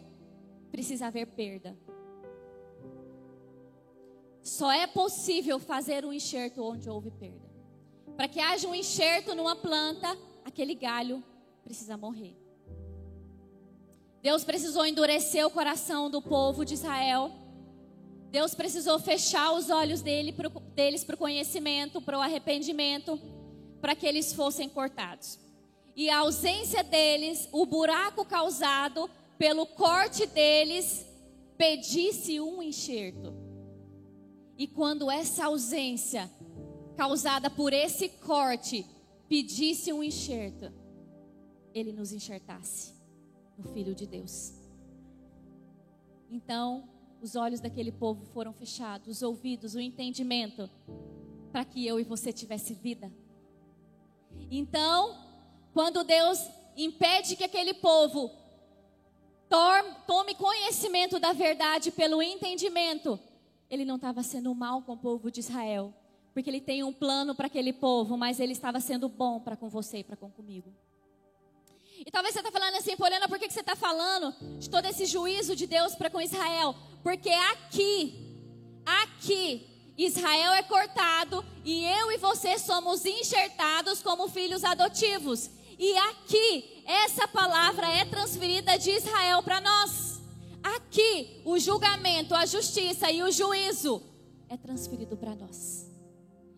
[0.71, 1.77] precisa haver perda.
[4.41, 7.49] Só é possível fazer um enxerto onde houve perda.
[8.17, 11.23] Para que haja um enxerto numa planta, aquele galho
[11.63, 12.40] precisa morrer.
[14.21, 17.31] Deus precisou endurecer o coração do povo de Israel.
[18.29, 20.33] Deus precisou fechar os olhos dele,
[20.75, 23.19] deles para o conhecimento, para o arrependimento,
[23.81, 25.39] para que eles fossem cortados.
[25.95, 31.05] E a ausência deles, o buraco causado pelo corte deles,
[31.57, 33.33] pedisse um enxerto.
[34.55, 36.29] E quando essa ausência
[36.95, 38.85] causada por esse corte
[39.27, 40.71] pedisse um enxerto,
[41.73, 43.00] ele nos enxertasse
[43.61, 44.53] o Filho de Deus.
[46.29, 46.87] Então,
[47.21, 50.69] os olhos daquele povo foram fechados, os ouvidos, o entendimento,
[51.51, 53.11] para que eu e você tivesse vida.
[54.49, 55.17] Então,
[55.73, 56.39] quando Deus
[56.75, 58.31] impede que aquele povo
[60.07, 63.19] tome conhecimento da verdade pelo entendimento,
[63.69, 65.93] ele não estava sendo mal com o povo de Israel,
[66.33, 69.67] porque ele tem um plano para aquele povo, mas ele estava sendo bom para com
[69.67, 70.73] você e para com comigo.
[72.05, 74.85] E talvez você está falando assim, Poliana, por que, que você está falando de todo
[74.85, 76.75] esse juízo de Deus para com Israel?
[77.03, 78.43] Porque aqui,
[78.83, 85.51] aqui, Israel é cortado e eu e você somos enxertados como filhos adotivos.
[85.77, 90.19] E aqui, essa palavra é transferida de Israel para nós.
[90.63, 94.01] Aqui, o julgamento, a justiça e o juízo
[94.49, 95.87] é transferido para nós.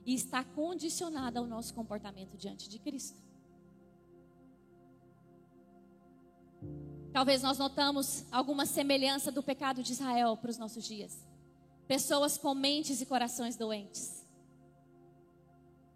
[0.06, 3.23] E está condicionado ao nosso comportamento diante de Cristo.
[7.14, 11.24] Talvez nós notamos alguma semelhança do pecado de Israel para os nossos dias.
[11.88, 14.26] Pessoas com mentes e corações doentes.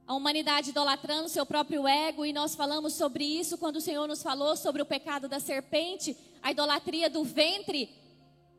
[0.06, 4.22] A humanidade idolatrando seu próprio ego, e nós falamos sobre isso quando o Senhor nos
[4.22, 7.90] falou sobre o pecado da serpente, a idolatria do ventre,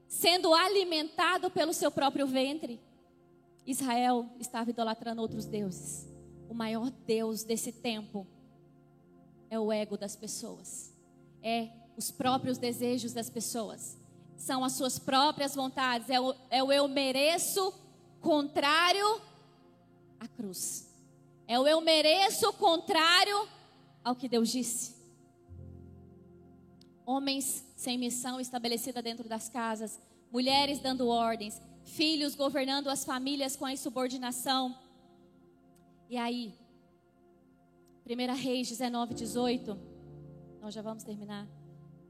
[0.08, 2.80] sendo alimentado pelo seu próprio ventre.
[3.64, 6.08] Israel estava idolatrando outros deuses.
[6.50, 8.26] O maior Deus desse tempo
[9.48, 10.92] é o ego das pessoas,
[11.40, 13.98] é os próprios desejos das pessoas,
[14.36, 17.74] são as suas próprias vontades, é o, é o eu mereço
[18.20, 19.20] contrário
[20.20, 20.88] à cruz,
[21.48, 23.48] é o eu mereço contrário
[24.04, 24.96] ao que Deus disse.
[27.04, 33.64] Homens sem missão estabelecida dentro das casas, mulheres dando ordens, filhos governando as famílias com
[33.64, 34.78] a insubordinação.
[36.08, 36.54] E aí,
[38.06, 39.76] 1 Reis 19, 18.
[40.60, 41.57] Nós já vamos terminar.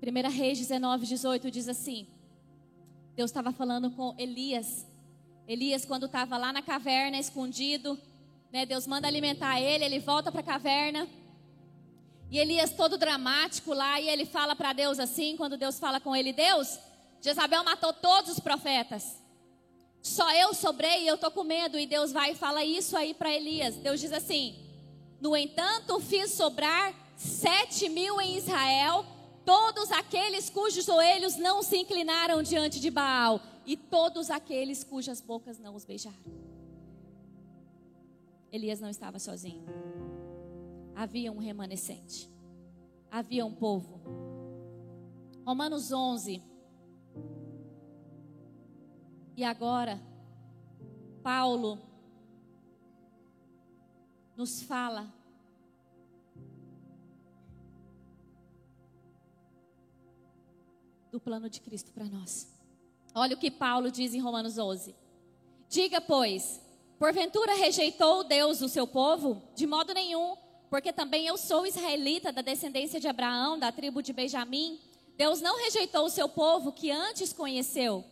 [0.03, 2.07] 1 Reis 19, 18 diz assim:
[3.16, 4.86] Deus estava falando com Elias.
[5.46, 7.99] Elias, quando estava lá na caverna, escondido,
[8.53, 11.09] né, Deus manda alimentar ele, ele volta para a caverna.
[12.30, 16.14] E Elias, todo dramático lá, e ele fala para Deus assim: quando Deus fala com
[16.14, 16.78] ele, Deus,
[17.20, 19.16] Jezabel matou todos os profetas.
[20.01, 21.78] Só eu sobrei e eu tô com medo.
[21.78, 23.76] E Deus vai e fala isso aí para Elias.
[23.76, 24.55] Deus diz assim:
[25.20, 29.05] no entanto, fiz sobrar sete mil em Israel,
[29.49, 35.59] todos aqueles cujos joelhos não se inclinaram diante de Baal, e todos aqueles cujas bocas
[35.59, 36.18] não os beijaram.
[38.53, 39.64] Elias não estava sozinho.
[40.94, 42.30] Havia um remanescente.
[43.11, 44.03] Havia um povo.
[45.46, 46.42] Romanos 11.
[49.34, 49.99] E agora,
[51.22, 51.78] Paulo
[54.36, 55.11] nos fala
[61.19, 62.47] do plano de Cristo para nós.
[63.12, 64.95] Olha o que Paulo diz em Romanos 11.
[65.69, 66.61] Diga, pois,
[66.97, 69.43] porventura rejeitou Deus o seu povo?
[69.57, 70.37] De modo nenhum,
[70.71, 74.79] porque também eu sou israelita da descendência de Abraão, da tribo de Benjamim.
[75.16, 78.05] Deus não rejeitou o seu povo que antes conheceu.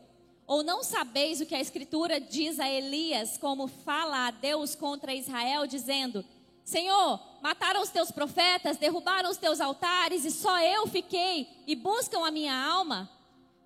[0.45, 5.15] Ou não sabeis o que a Escritura diz a Elias, como fala a Deus contra
[5.15, 6.25] Israel, dizendo:
[6.67, 12.27] Senhor, mataram os teus profetas, derrubaram os teus altares, e só eu fiquei, e buscam
[12.27, 13.09] a minha alma?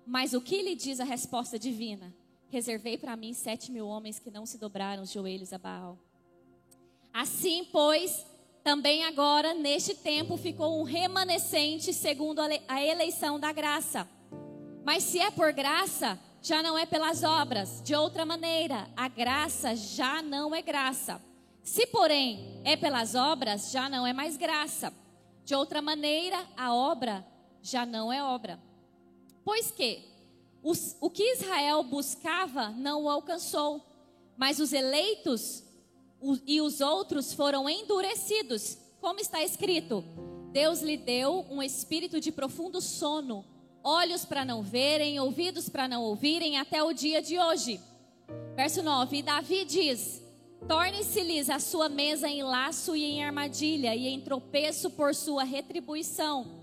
[0.05, 2.13] Mas o que lhe diz a resposta divina?
[2.47, 5.97] Reservei para mim sete mil homens que não se dobraram os joelhos a Baal.
[7.11, 8.23] Assim, pois,
[8.63, 14.07] também agora, neste tempo, ficou um remanescente segundo a eleição da graça.
[14.85, 17.81] Mas se é por graça, já não é pelas obras.
[17.83, 21.19] De outra maneira, a graça já não é graça.
[21.63, 24.93] Se, porém, é pelas obras, já não é mais graça.
[25.45, 27.25] De outra maneira, a obra
[27.61, 28.59] já não é obra.
[29.43, 30.03] Pois que
[30.63, 33.81] os, o que Israel buscava não o alcançou,
[34.37, 35.63] mas os eleitos
[36.19, 38.77] o, e os outros foram endurecidos.
[38.99, 40.03] Como está escrito:
[40.51, 43.45] Deus lhe deu um espírito de profundo sono
[43.83, 47.79] olhos para não verem, ouvidos para não ouvirem, até o dia de hoje.
[48.55, 50.21] Verso 9: E Davi diz:
[50.67, 56.61] Torne-se-lhes a sua mesa em laço e em armadilha, e em tropeço por sua retribuição.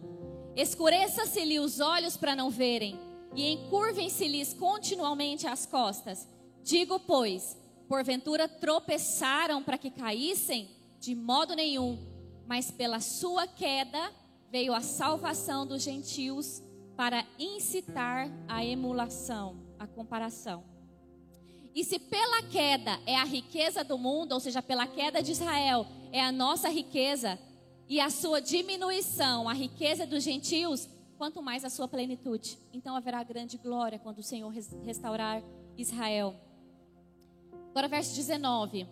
[0.57, 2.99] Escureça-se-lhe os olhos para não verem,
[3.35, 6.27] e encurvem-se-lhes continuamente as costas.
[6.63, 7.57] Digo, pois,
[7.89, 10.69] porventura tropeçaram para que caíssem?
[11.01, 11.99] De modo nenhum,
[12.47, 14.13] mas pela sua queda
[14.51, 16.63] veio a salvação dos gentios
[16.97, 20.65] para incitar a emulação, a comparação.
[21.79, 25.87] E se pela queda é a riqueza do mundo, ou seja, pela queda de Israel,
[26.11, 27.39] é a nossa riqueza,
[27.89, 32.59] e a sua diminuição, a riqueza dos gentios, quanto mais a sua plenitude.
[32.73, 34.53] Então haverá grande glória quando o Senhor
[34.85, 35.41] restaurar
[35.77, 36.35] Israel.
[37.71, 38.85] Agora, verso 19.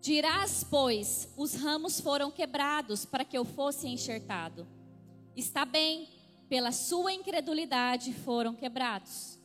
[0.00, 4.66] Dirás, pois, os ramos foram quebrados para que eu fosse enxertado.
[5.36, 6.08] Está bem,
[6.48, 9.38] pela sua incredulidade foram quebrados,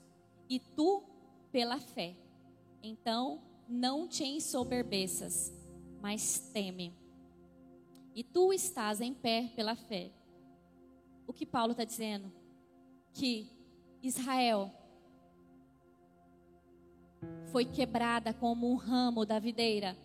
[0.50, 1.04] e tu
[1.56, 2.14] pela fé.
[2.84, 5.53] Então não te ensoberbeças,
[6.01, 6.93] mas teme.
[8.14, 10.12] E tu estás em pé pela fé.
[11.26, 12.30] O que Paulo está dizendo?
[13.14, 13.49] Que
[14.03, 14.70] Israel
[17.53, 19.95] foi quebrada como um ramo da videira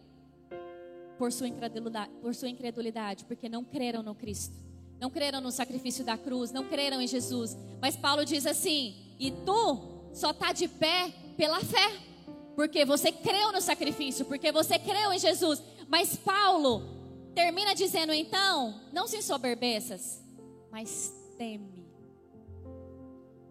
[1.19, 4.55] por sua incredulidade, por sua incredulidade porque não creram no Cristo
[5.01, 7.57] não creram no sacrifício da cruz, não creram em Jesus.
[7.81, 11.11] Mas Paulo diz assim: e tu só está de pé
[11.41, 11.91] pela fé,
[12.55, 15.63] porque você creu no sacrifício, porque você creu em Jesus.
[15.89, 16.83] Mas Paulo
[17.35, 20.23] termina dizendo então: não se ensoberbeças,
[20.71, 21.89] mas teme.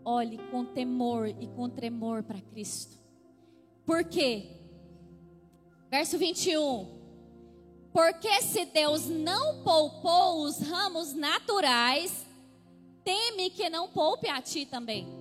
[0.06, 2.96] Olhe com temor e com tremor para Cristo.
[3.88, 4.52] Por quê?
[5.90, 7.00] Verso 21.
[7.92, 12.24] Porque se Deus não poupou os ramos naturais,
[13.04, 15.19] teme que não poupe a ti também.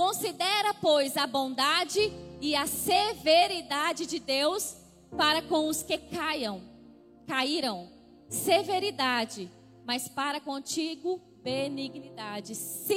[0.00, 2.00] Considera, pois, a bondade
[2.40, 4.74] e a severidade de Deus
[5.14, 6.62] para com os que caiam,
[7.26, 7.86] caíram.
[8.26, 9.50] Severidade,
[9.84, 12.54] mas para contigo benignidade.
[12.54, 12.96] Se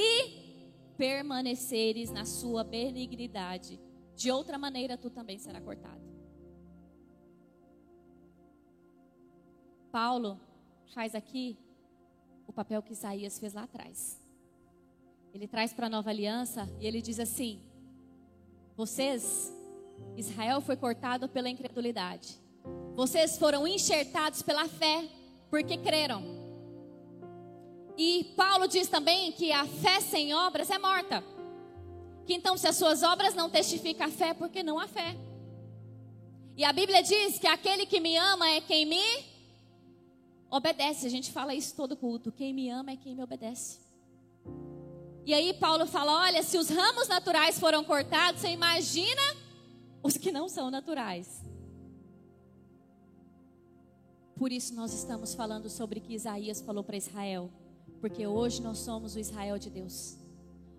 [0.96, 3.78] permaneceres na sua benignidade,
[4.16, 6.00] de outra maneira tu também será cortado.
[9.92, 10.40] Paulo
[10.94, 11.58] faz aqui
[12.46, 14.23] o papel que Isaías fez lá atrás.
[15.34, 17.60] Ele traz para a nova aliança e ele diz assim:
[18.76, 19.52] Vocês,
[20.16, 22.38] Israel foi cortado pela incredulidade.
[22.94, 25.08] Vocês foram enxertados pela fé,
[25.50, 26.22] porque creram.
[27.96, 31.24] E Paulo diz também que a fé sem obras é morta.
[32.24, 35.16] Que então, se as suas obras não testificam a fé, porque não há fé.
[36.56, 39.02] E a Bíblia diz que aquele que me ama é quem me
[40.48, 41.08] obedece.
[41.08, 42.30] A gente fala isso todo culto.
[42.30, 43.83] Quem me ama é quem me obedece.
[45.26, 49.22] E aí Paulo fala: olha, se os ramos naturais foram cortados, você imagina
[50.02, 51.42] os que não são naturais.
[54.36, 57.50] Por isso nós estamos falando sobre o que Isaías falou para Israel,
[58.00, 60.18] porque hoje nós somos o Israel de Deus.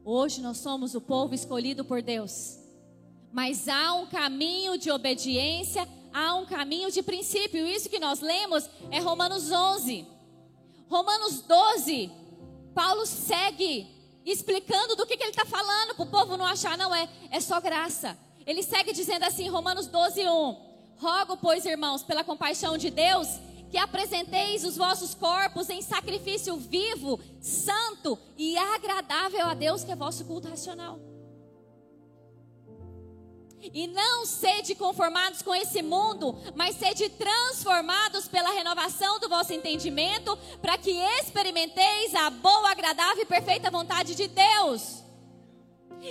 [0.03, 2.59] Hoje nós somos o povo escolhido por Deus.
[3.31, 7.65] Mas há um caminho de obediência, há um caminho de princípio.
[7.65, 10.05] Isso que nós lemos é Romanos 11.
[10.87, 12.11] Romanos 12,
[12.75, 13.94] Paulo segue
[14.25, 17.39] explicando do que, que ele está falando, para o povo não achar, não é, é
[17.39, 18.17] só graça.
[18.45, 20.65] Ele segue dizendo assim, Romanos 12, 1.
[20.97, 23.27] Rogo, pois, irmãos, pela compaixão de Deus,
[23.69, 29.95] que apresenteis os vossos corpos em sacrifício vivo, santo e agradável a Deus, que é
[29.95, 30.99] vosso culto racional.
[33.73, 40.37] E não sede conformados com esse mundo, mas sede transformados pela renovação do vosso entendimento,
[40.61, 45.04] para que experimenteis a boa, agradável e perfeita vontade de Deus.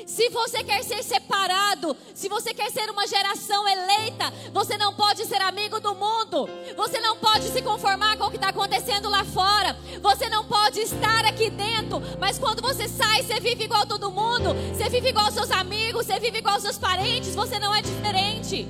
[0.06, 5.24] Se você quer ser separado, se você quer ser uma geração eleita, você não pode
[5.24, 9.24] ser amigo do mundo, você não pode se conformar com o que está acontecendo lá
[9.24, 14.10] fora, você não pode estar aqui dentro, mas quando você sai, você vive igual todo
[14.10, 18.68] mundo, você vive igual seus amigos, você vive igual seus parentes, você não é diferente.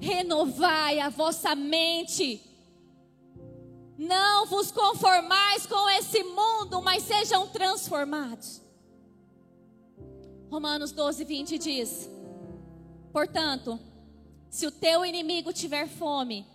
[0.00, 2.45] Renovai a vossa mente.
[3.98, 8.60] Não vos conformais com esse mundo, mas sejam transformados.
[10.50, 12.10] Romanos 12, 20 diz:
[13.12, 13.80] Portanto,
[14.50, 16.46] se o teu inimigo tiver fome,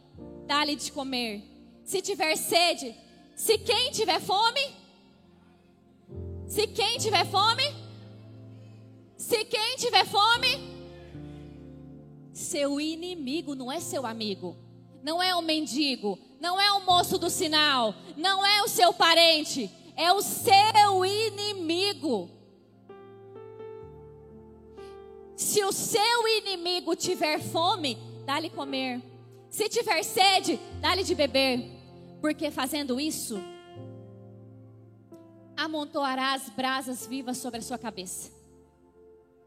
[0.46, 1.44] dá-lhe de comer.
[1.84, 2.96] Se tiver sede,
[3.36, 4.62] se quem tiver fome,
[6.48, 7.64] se quem tiver fome,
[9.18, 10.72] se quem tiver fome,
[12.34, 14.56] seu inimigo não é seu amigo,
[15.04, 19.70] não é o mendigo, não é o moço do sinal, não é o seu parente,
[19.96, 22.30] é o seu inimigo.
[25.36, 29.02] Se o seu inimigo tiver fome, dá-lhe comer.
[29.52, 31.64] Se tiver sede, dá-lhe de beber.
[32.20, 33.40] Porque fazendo isso,
[35.56, 38.32] amontoarás brasas vivas sobre a sua cabeça.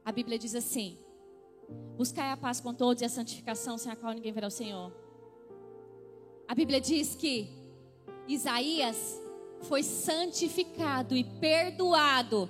[0.05, 0.97] A Bíblia diz assim:
[1.97, 5.04] Buscai a paz com todos e a santificação, sem a qual ninguém verá o Senhor.
[6.47, 7.49] A Bíblia diz que
[8.29, 9.21] Isaías
[9.63, 12.49] foi santificado e perdoado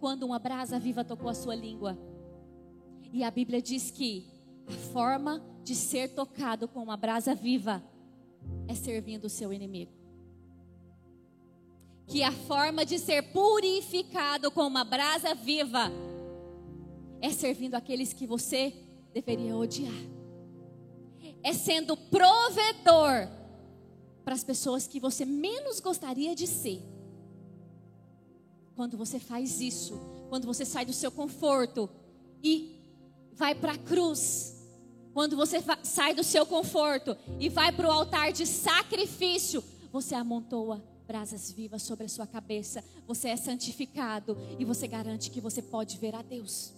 [0.00, 1.98] quando uma brasa viva tocou a sua língua.
[3.12, 4.26] E a Bíblia diz que
[4.66, 7.82] a forma de ser tocado com uma brasa viva
[8.66, 9.92] é servindo o seu inimigo.
[12.06, 15.90] Que a forma de ser purificado com uma brasa viva
[17.20, 18.74] é servindo aqueles que você
[19.12, 20.17] deveria odiar.
[21.48, 23.26] É sendo provedor
[24.22, 26.82] para as pessoas que você menos gostaria de ser.
[28.76, 31.88] Quando você faz isso, quando você sai do seu conforto
[32.44, 32.78] e
[33.32, 34.58] vai para a cruz,
[35.14, 40.84] quando você sai do seu conforto e vai para o altar de sacrifício, você amontoa
[41.06, 45.96] brasas vivas sobre a sua cabeça, você é santificado e você garante que você pode
[45.96, 46.74] ver a Deus.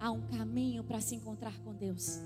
[0.00, 2.18] Há um caminho para se encontrar com Deus.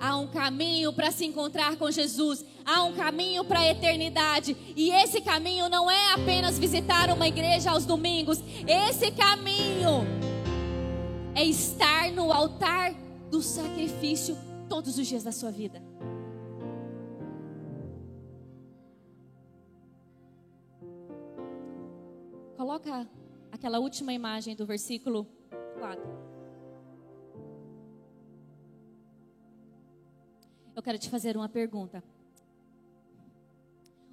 [0.00, 2.44] Há um caminho para se encontrar com Jesus.
[2.64, 4.56] Há um caminho para a eternidade.
[4.76, 8.42] E esse caminho não é apenas visitar uma igreja aos domingos.
[8.66, 10.06] Esse caminho
[11.34, 12.94] é estar no altar
[13.30, 14.36] do sacrifício
[14.68, 15.82] todos os dias da sua vida.
[22.56, 23.06] Coloca
[23.52, 25.26] aquela última imagem do versículo
[25.78, 26.33] 4.
[30.84, 32.04] Quero te fazer uma pergunta.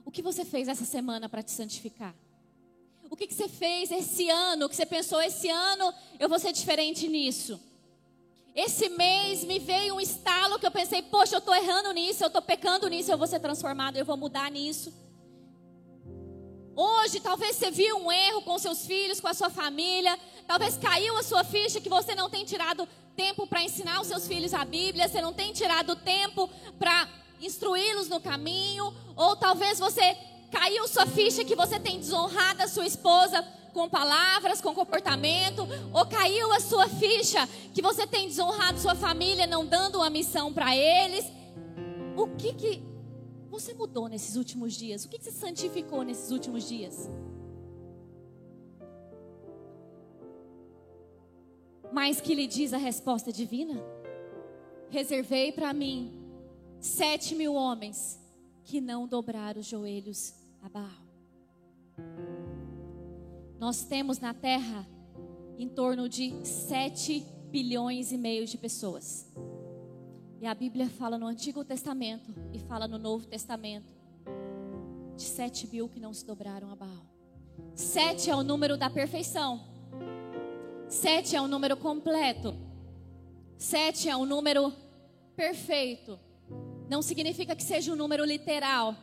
[0.05, 2.15] O que você fez essa semana para te santificar?
[3.09, 6.53] O que, que você fez esse ano, que você pensou esse ano, eu vou ser
[6.53, 7.59] diferente nisso.
[8.55, 12.28] Esse mês me veio um estalo que eu pensei, poxa, eu estou errando nisso, eu
[12.28, 14.93] estou pecando nisso, eu vou ser transformado, eu vou mudar nisso.
[16.74, 20.17] Hoje, talvez você viu um erro com seus filhos, com a sua família,
[20.47, 22.88] talvez caiu a sua ficha que você não tem tirado
[23.22, 26.49] tempo para ensinar os seus filhos a Bíblia, você não tem tirado tempo
[26.80, 27.07] para
[27.39, 30.17] instruí-los no caminho, ou talvez você
[30.51, 33.43] caiu sua ficha que você tem desonrado a sua esposa
[33.74, 39.45] com palavras, com comportamento, ou caiu a sua ficha que você tem desonrado sua família
[39.45, 41.24] não dando uma missão para eles.
[42.17, 42.84] O que que
[43.51, 45.05] você mudou nesses últimos dias?
[45.05, 47.07] O que, que você santificou nesses últimos dias?
[51.92, 53.82] Mas que lhe diz a resposta divina?
[54.89, 56.12] Reservei para mim
[56.80, 58.20] sete mil homens
[58.64, 60.89] que não dobraram os joelhos a Baal.
[63.60, 64.88] Nós temos na terra
[65.58, 69.28] em torno de sete bilhões e meio de pessoas.
[70.39, 73.94] E a Bíblia fala no Antigo Testamento e fala no Novo Testamento
[75.16, 77.06] de sete mil que não se dobraram a Baal.
[77.76, 79.70] Sete é o número da perfeição.
[80.92, 82.54] Sete é um número completo.
[83.58, 84.74] Sete é um número
[85.38, 86.20] perfeito.
[86.89, 88.94] Não significa que seja um número literal.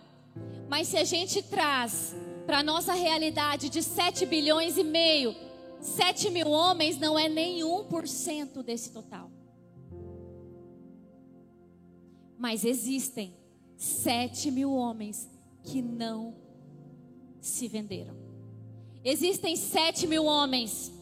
[0.68, 2.14] Mas se a gente traz
[2.44, 5.34] para a nossa realidade de sete bilhões e meio,
[5.80, 9.30] sete mil homens não é nem um por cento desse total.
[12.36, 13.34] Mas existem
[13.78, 15.26] sete mil homens
[15.62, 16.36] que não
[17.40, 18.14] se venderam.
[19.02, 20.97] Existem sete mil homens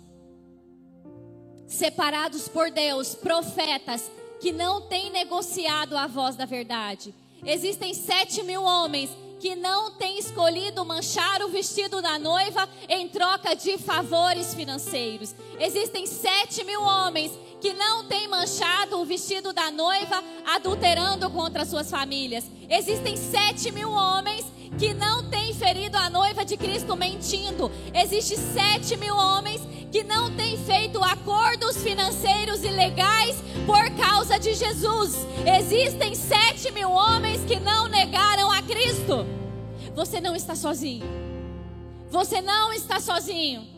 [1.66, 4.10] separados por Deus, profetas,
[4.40, 7.14] que não têm negociado a voz da verdade.
[7.44, 13.54] Existem sete mil homens que não têm escolhido manchar o vestido da noiva em troca
[13.54, 15.34] de favores financeiros.
[15.60, 21.90] Existem sete mil homens que não têm manchado o vestido da noiva adulterando contra suas
[21.90, 22.44] famílias.
[22.68, 24.44] Existem sete mil homens
[24.78, 27.70] que não têm ferido a noiva de Cristo mentindo.
[27.94, 29.60] Existem sete mil homens
[29.96, 35.16] que não têm feito acordos financeiros ilegais por causa de Jesus.
[35.58, 39.24] Existem sete mil homens que não negaram a Cristo.
[39.94, 41.06] Você não está sozinho.
[42.10, 43.75] Você não está sozinho.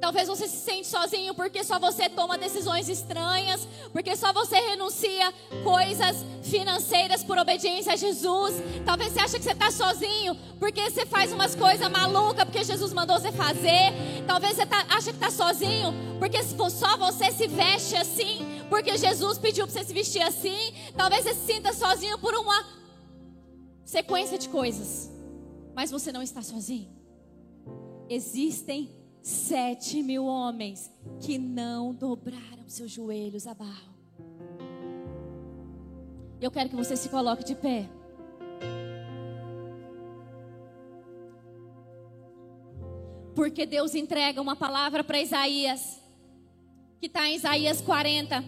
[0.00, 5.32] Talvez você se sente sozinho porque só você toma decisões estranhas, porque só você renuncia
[5.64, 8.54] coisas financeiras por obediência a Jesus.
[8.84, 12.92] Talvez você ache que você está sozinho porque você faz umas coisas malucas porque Jesus
[12.92, 13.92] mandou você fazer.
[14.26, 19.38] Talvez você tá, ache que está sozinho porque só você se veste assim, porque Jesus
[19.38, 20.74] pediu para você se vestir assim.
[20.96, 22.66] Talvez você se sinta sozinho por uma
[23.84, 25.10] sequência de coisas,
[25.74, 26.94] mas você não está sozinho.
[28.08, 28.94] Existem
[29.26, 30.88] sete mil homens
[31.20, 33.96] que não dobraram seus joelhos a Baal.
[36.40, 37.88] Eu quero que você se coloque de pé.
[43.34, 46.00] Porque Deus entrega uma palavra para Isaías,
[47.00, 48.44] que está em Isaías 40.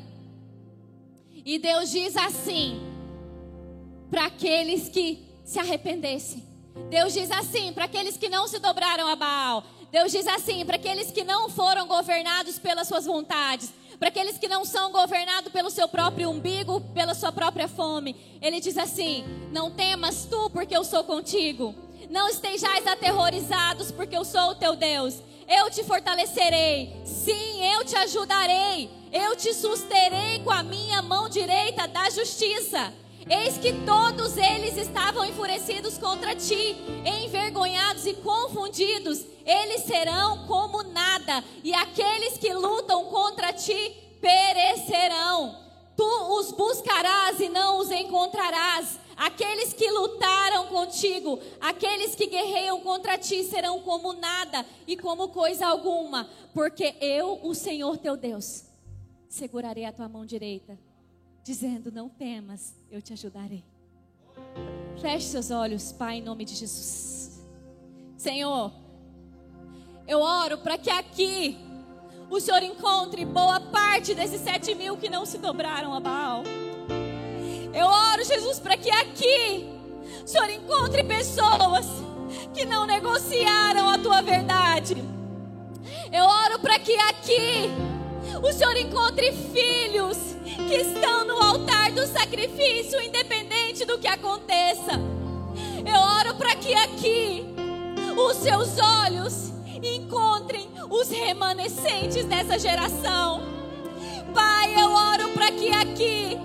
[1.45, 2.79] E Deus diz assim:
[4.09, 6.45] para aqueles que se arrependessem.
[6.89, 9.64] Deus diz assim: para aqueles que não se dobraram a Baal.
[9.91, 14.49] Deus diz assim: para aqueles que não foram governados pelas suas vontades, para aqueles que
[14.49, 19.70] não são governados pelo seu próprio umbigo, pela sua própria fome, Ele diz assim: Não
[19.70, 21.74] temas tu, porque eu sou contigo.
[22.11, 25.16] Não estejais aterrorizados, porque eu sou o teu Deus.
[25.49, 31.89] Eu te fortalecerei, sim, eu te ajudarei, eu te susterei com a minha mão direita
[31.89, 32.93] da justiça.
[33.31, 39.24] Eis que todos eles estavam enfurecidos contra ti, envergonhados e confundidos.
[39.45, 45.57] Eles serão como nada, e aqueles que lutam contra ti perecerão.
[45.95, 48.99] Tu os buscarás e não os encontrarás.
[49.16, 55.66] Aqueles que lutaram contigo, aqueles que guerreiam contra ti serão como nada e como coisa
[55.66, 58.64] alguma, porque eu, o Senhor teu Deus,
[59.29, 60.79] segurarei a tua mão direita
[61.49, 63.64] dizendo: Não temas, eu te ajudarei.
[65.01, 67.47] Feche seus olhos, Pai, em nome de Jesus.
[68.16, 68.72] Senhor,
[70.07, 71.59] eu oro para que aqui
[72.30, 76.43] o Senhor encontre boa parte desses sete mil que não se dobraram a Baal.
[77.72, 79.68] Eu oro, Jesus, para que aqui
[80.24, 81.86] o Senhor encontre pessoas
[82.55, 84.97] que não negociaram a tua verdade.
[86.12, 87.70] Eu oro para que aqui
[88.43, 90.16] o Senhor encontre filhos
[90.68, 94.93] que estão no altar do sacrifício, independente do que aconteça.
[95.84, 97.47] Eu oro para que aqui
[98.16, 103.43] os seus olhos encontrem os remanescentes dessa geração.
[104.34, 106.39] Pai, eu oro para que aqui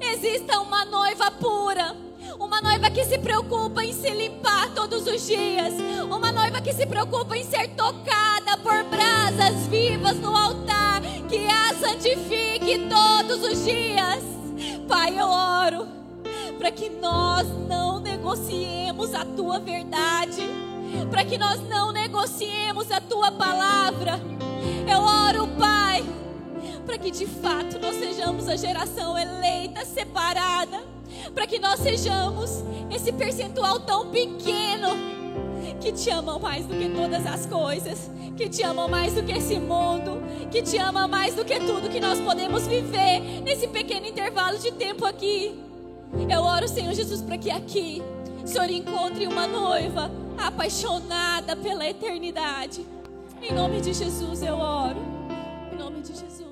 [0.00, 1.96] exista uma noiva pura.
[2.38, 5.72] Uma noiva que se preocupa em se limpar todos os dias.
[6.04, 10.95] Uma noiva que se preocupa em ser tocada por brasas vivas no altar.
[11.28, 14.22] Que a santifique todos os dias.
[14.86, 15.88] Pai, eu oro
[16.56, 20.42] para que nós não negociemos a tua verdade,
[21.10, 24.20] para que nós não negociemos a tua palavra.
[24.88, 26.04] Eu oro, Pai,
[26.84, 30.80] para que de fato nós sejamos a geração eleita, separada,
[31.34, 35.25] para que nós sejamos esse percentual tão pequeno
[35.80, 39.32] que te ama mais do que todas as coisas, que te ama mais do que
[39.32, 44.06] esse mundo, que te ama mais do que tudo que nós podemos viver nesse pequeno
[44.06, 45.58] intervalo de tempo aqui.
[46.28, 48.02] Eu oro, Senhor Jesus, para que aqui
[48.42, 52.86] o Senhor encontre uma noiva apaixonada pela eternidade.
[53.42, 55.00] Em nome de Jesus eu oro.
[55.72, 56.45] Em nome de Jesus.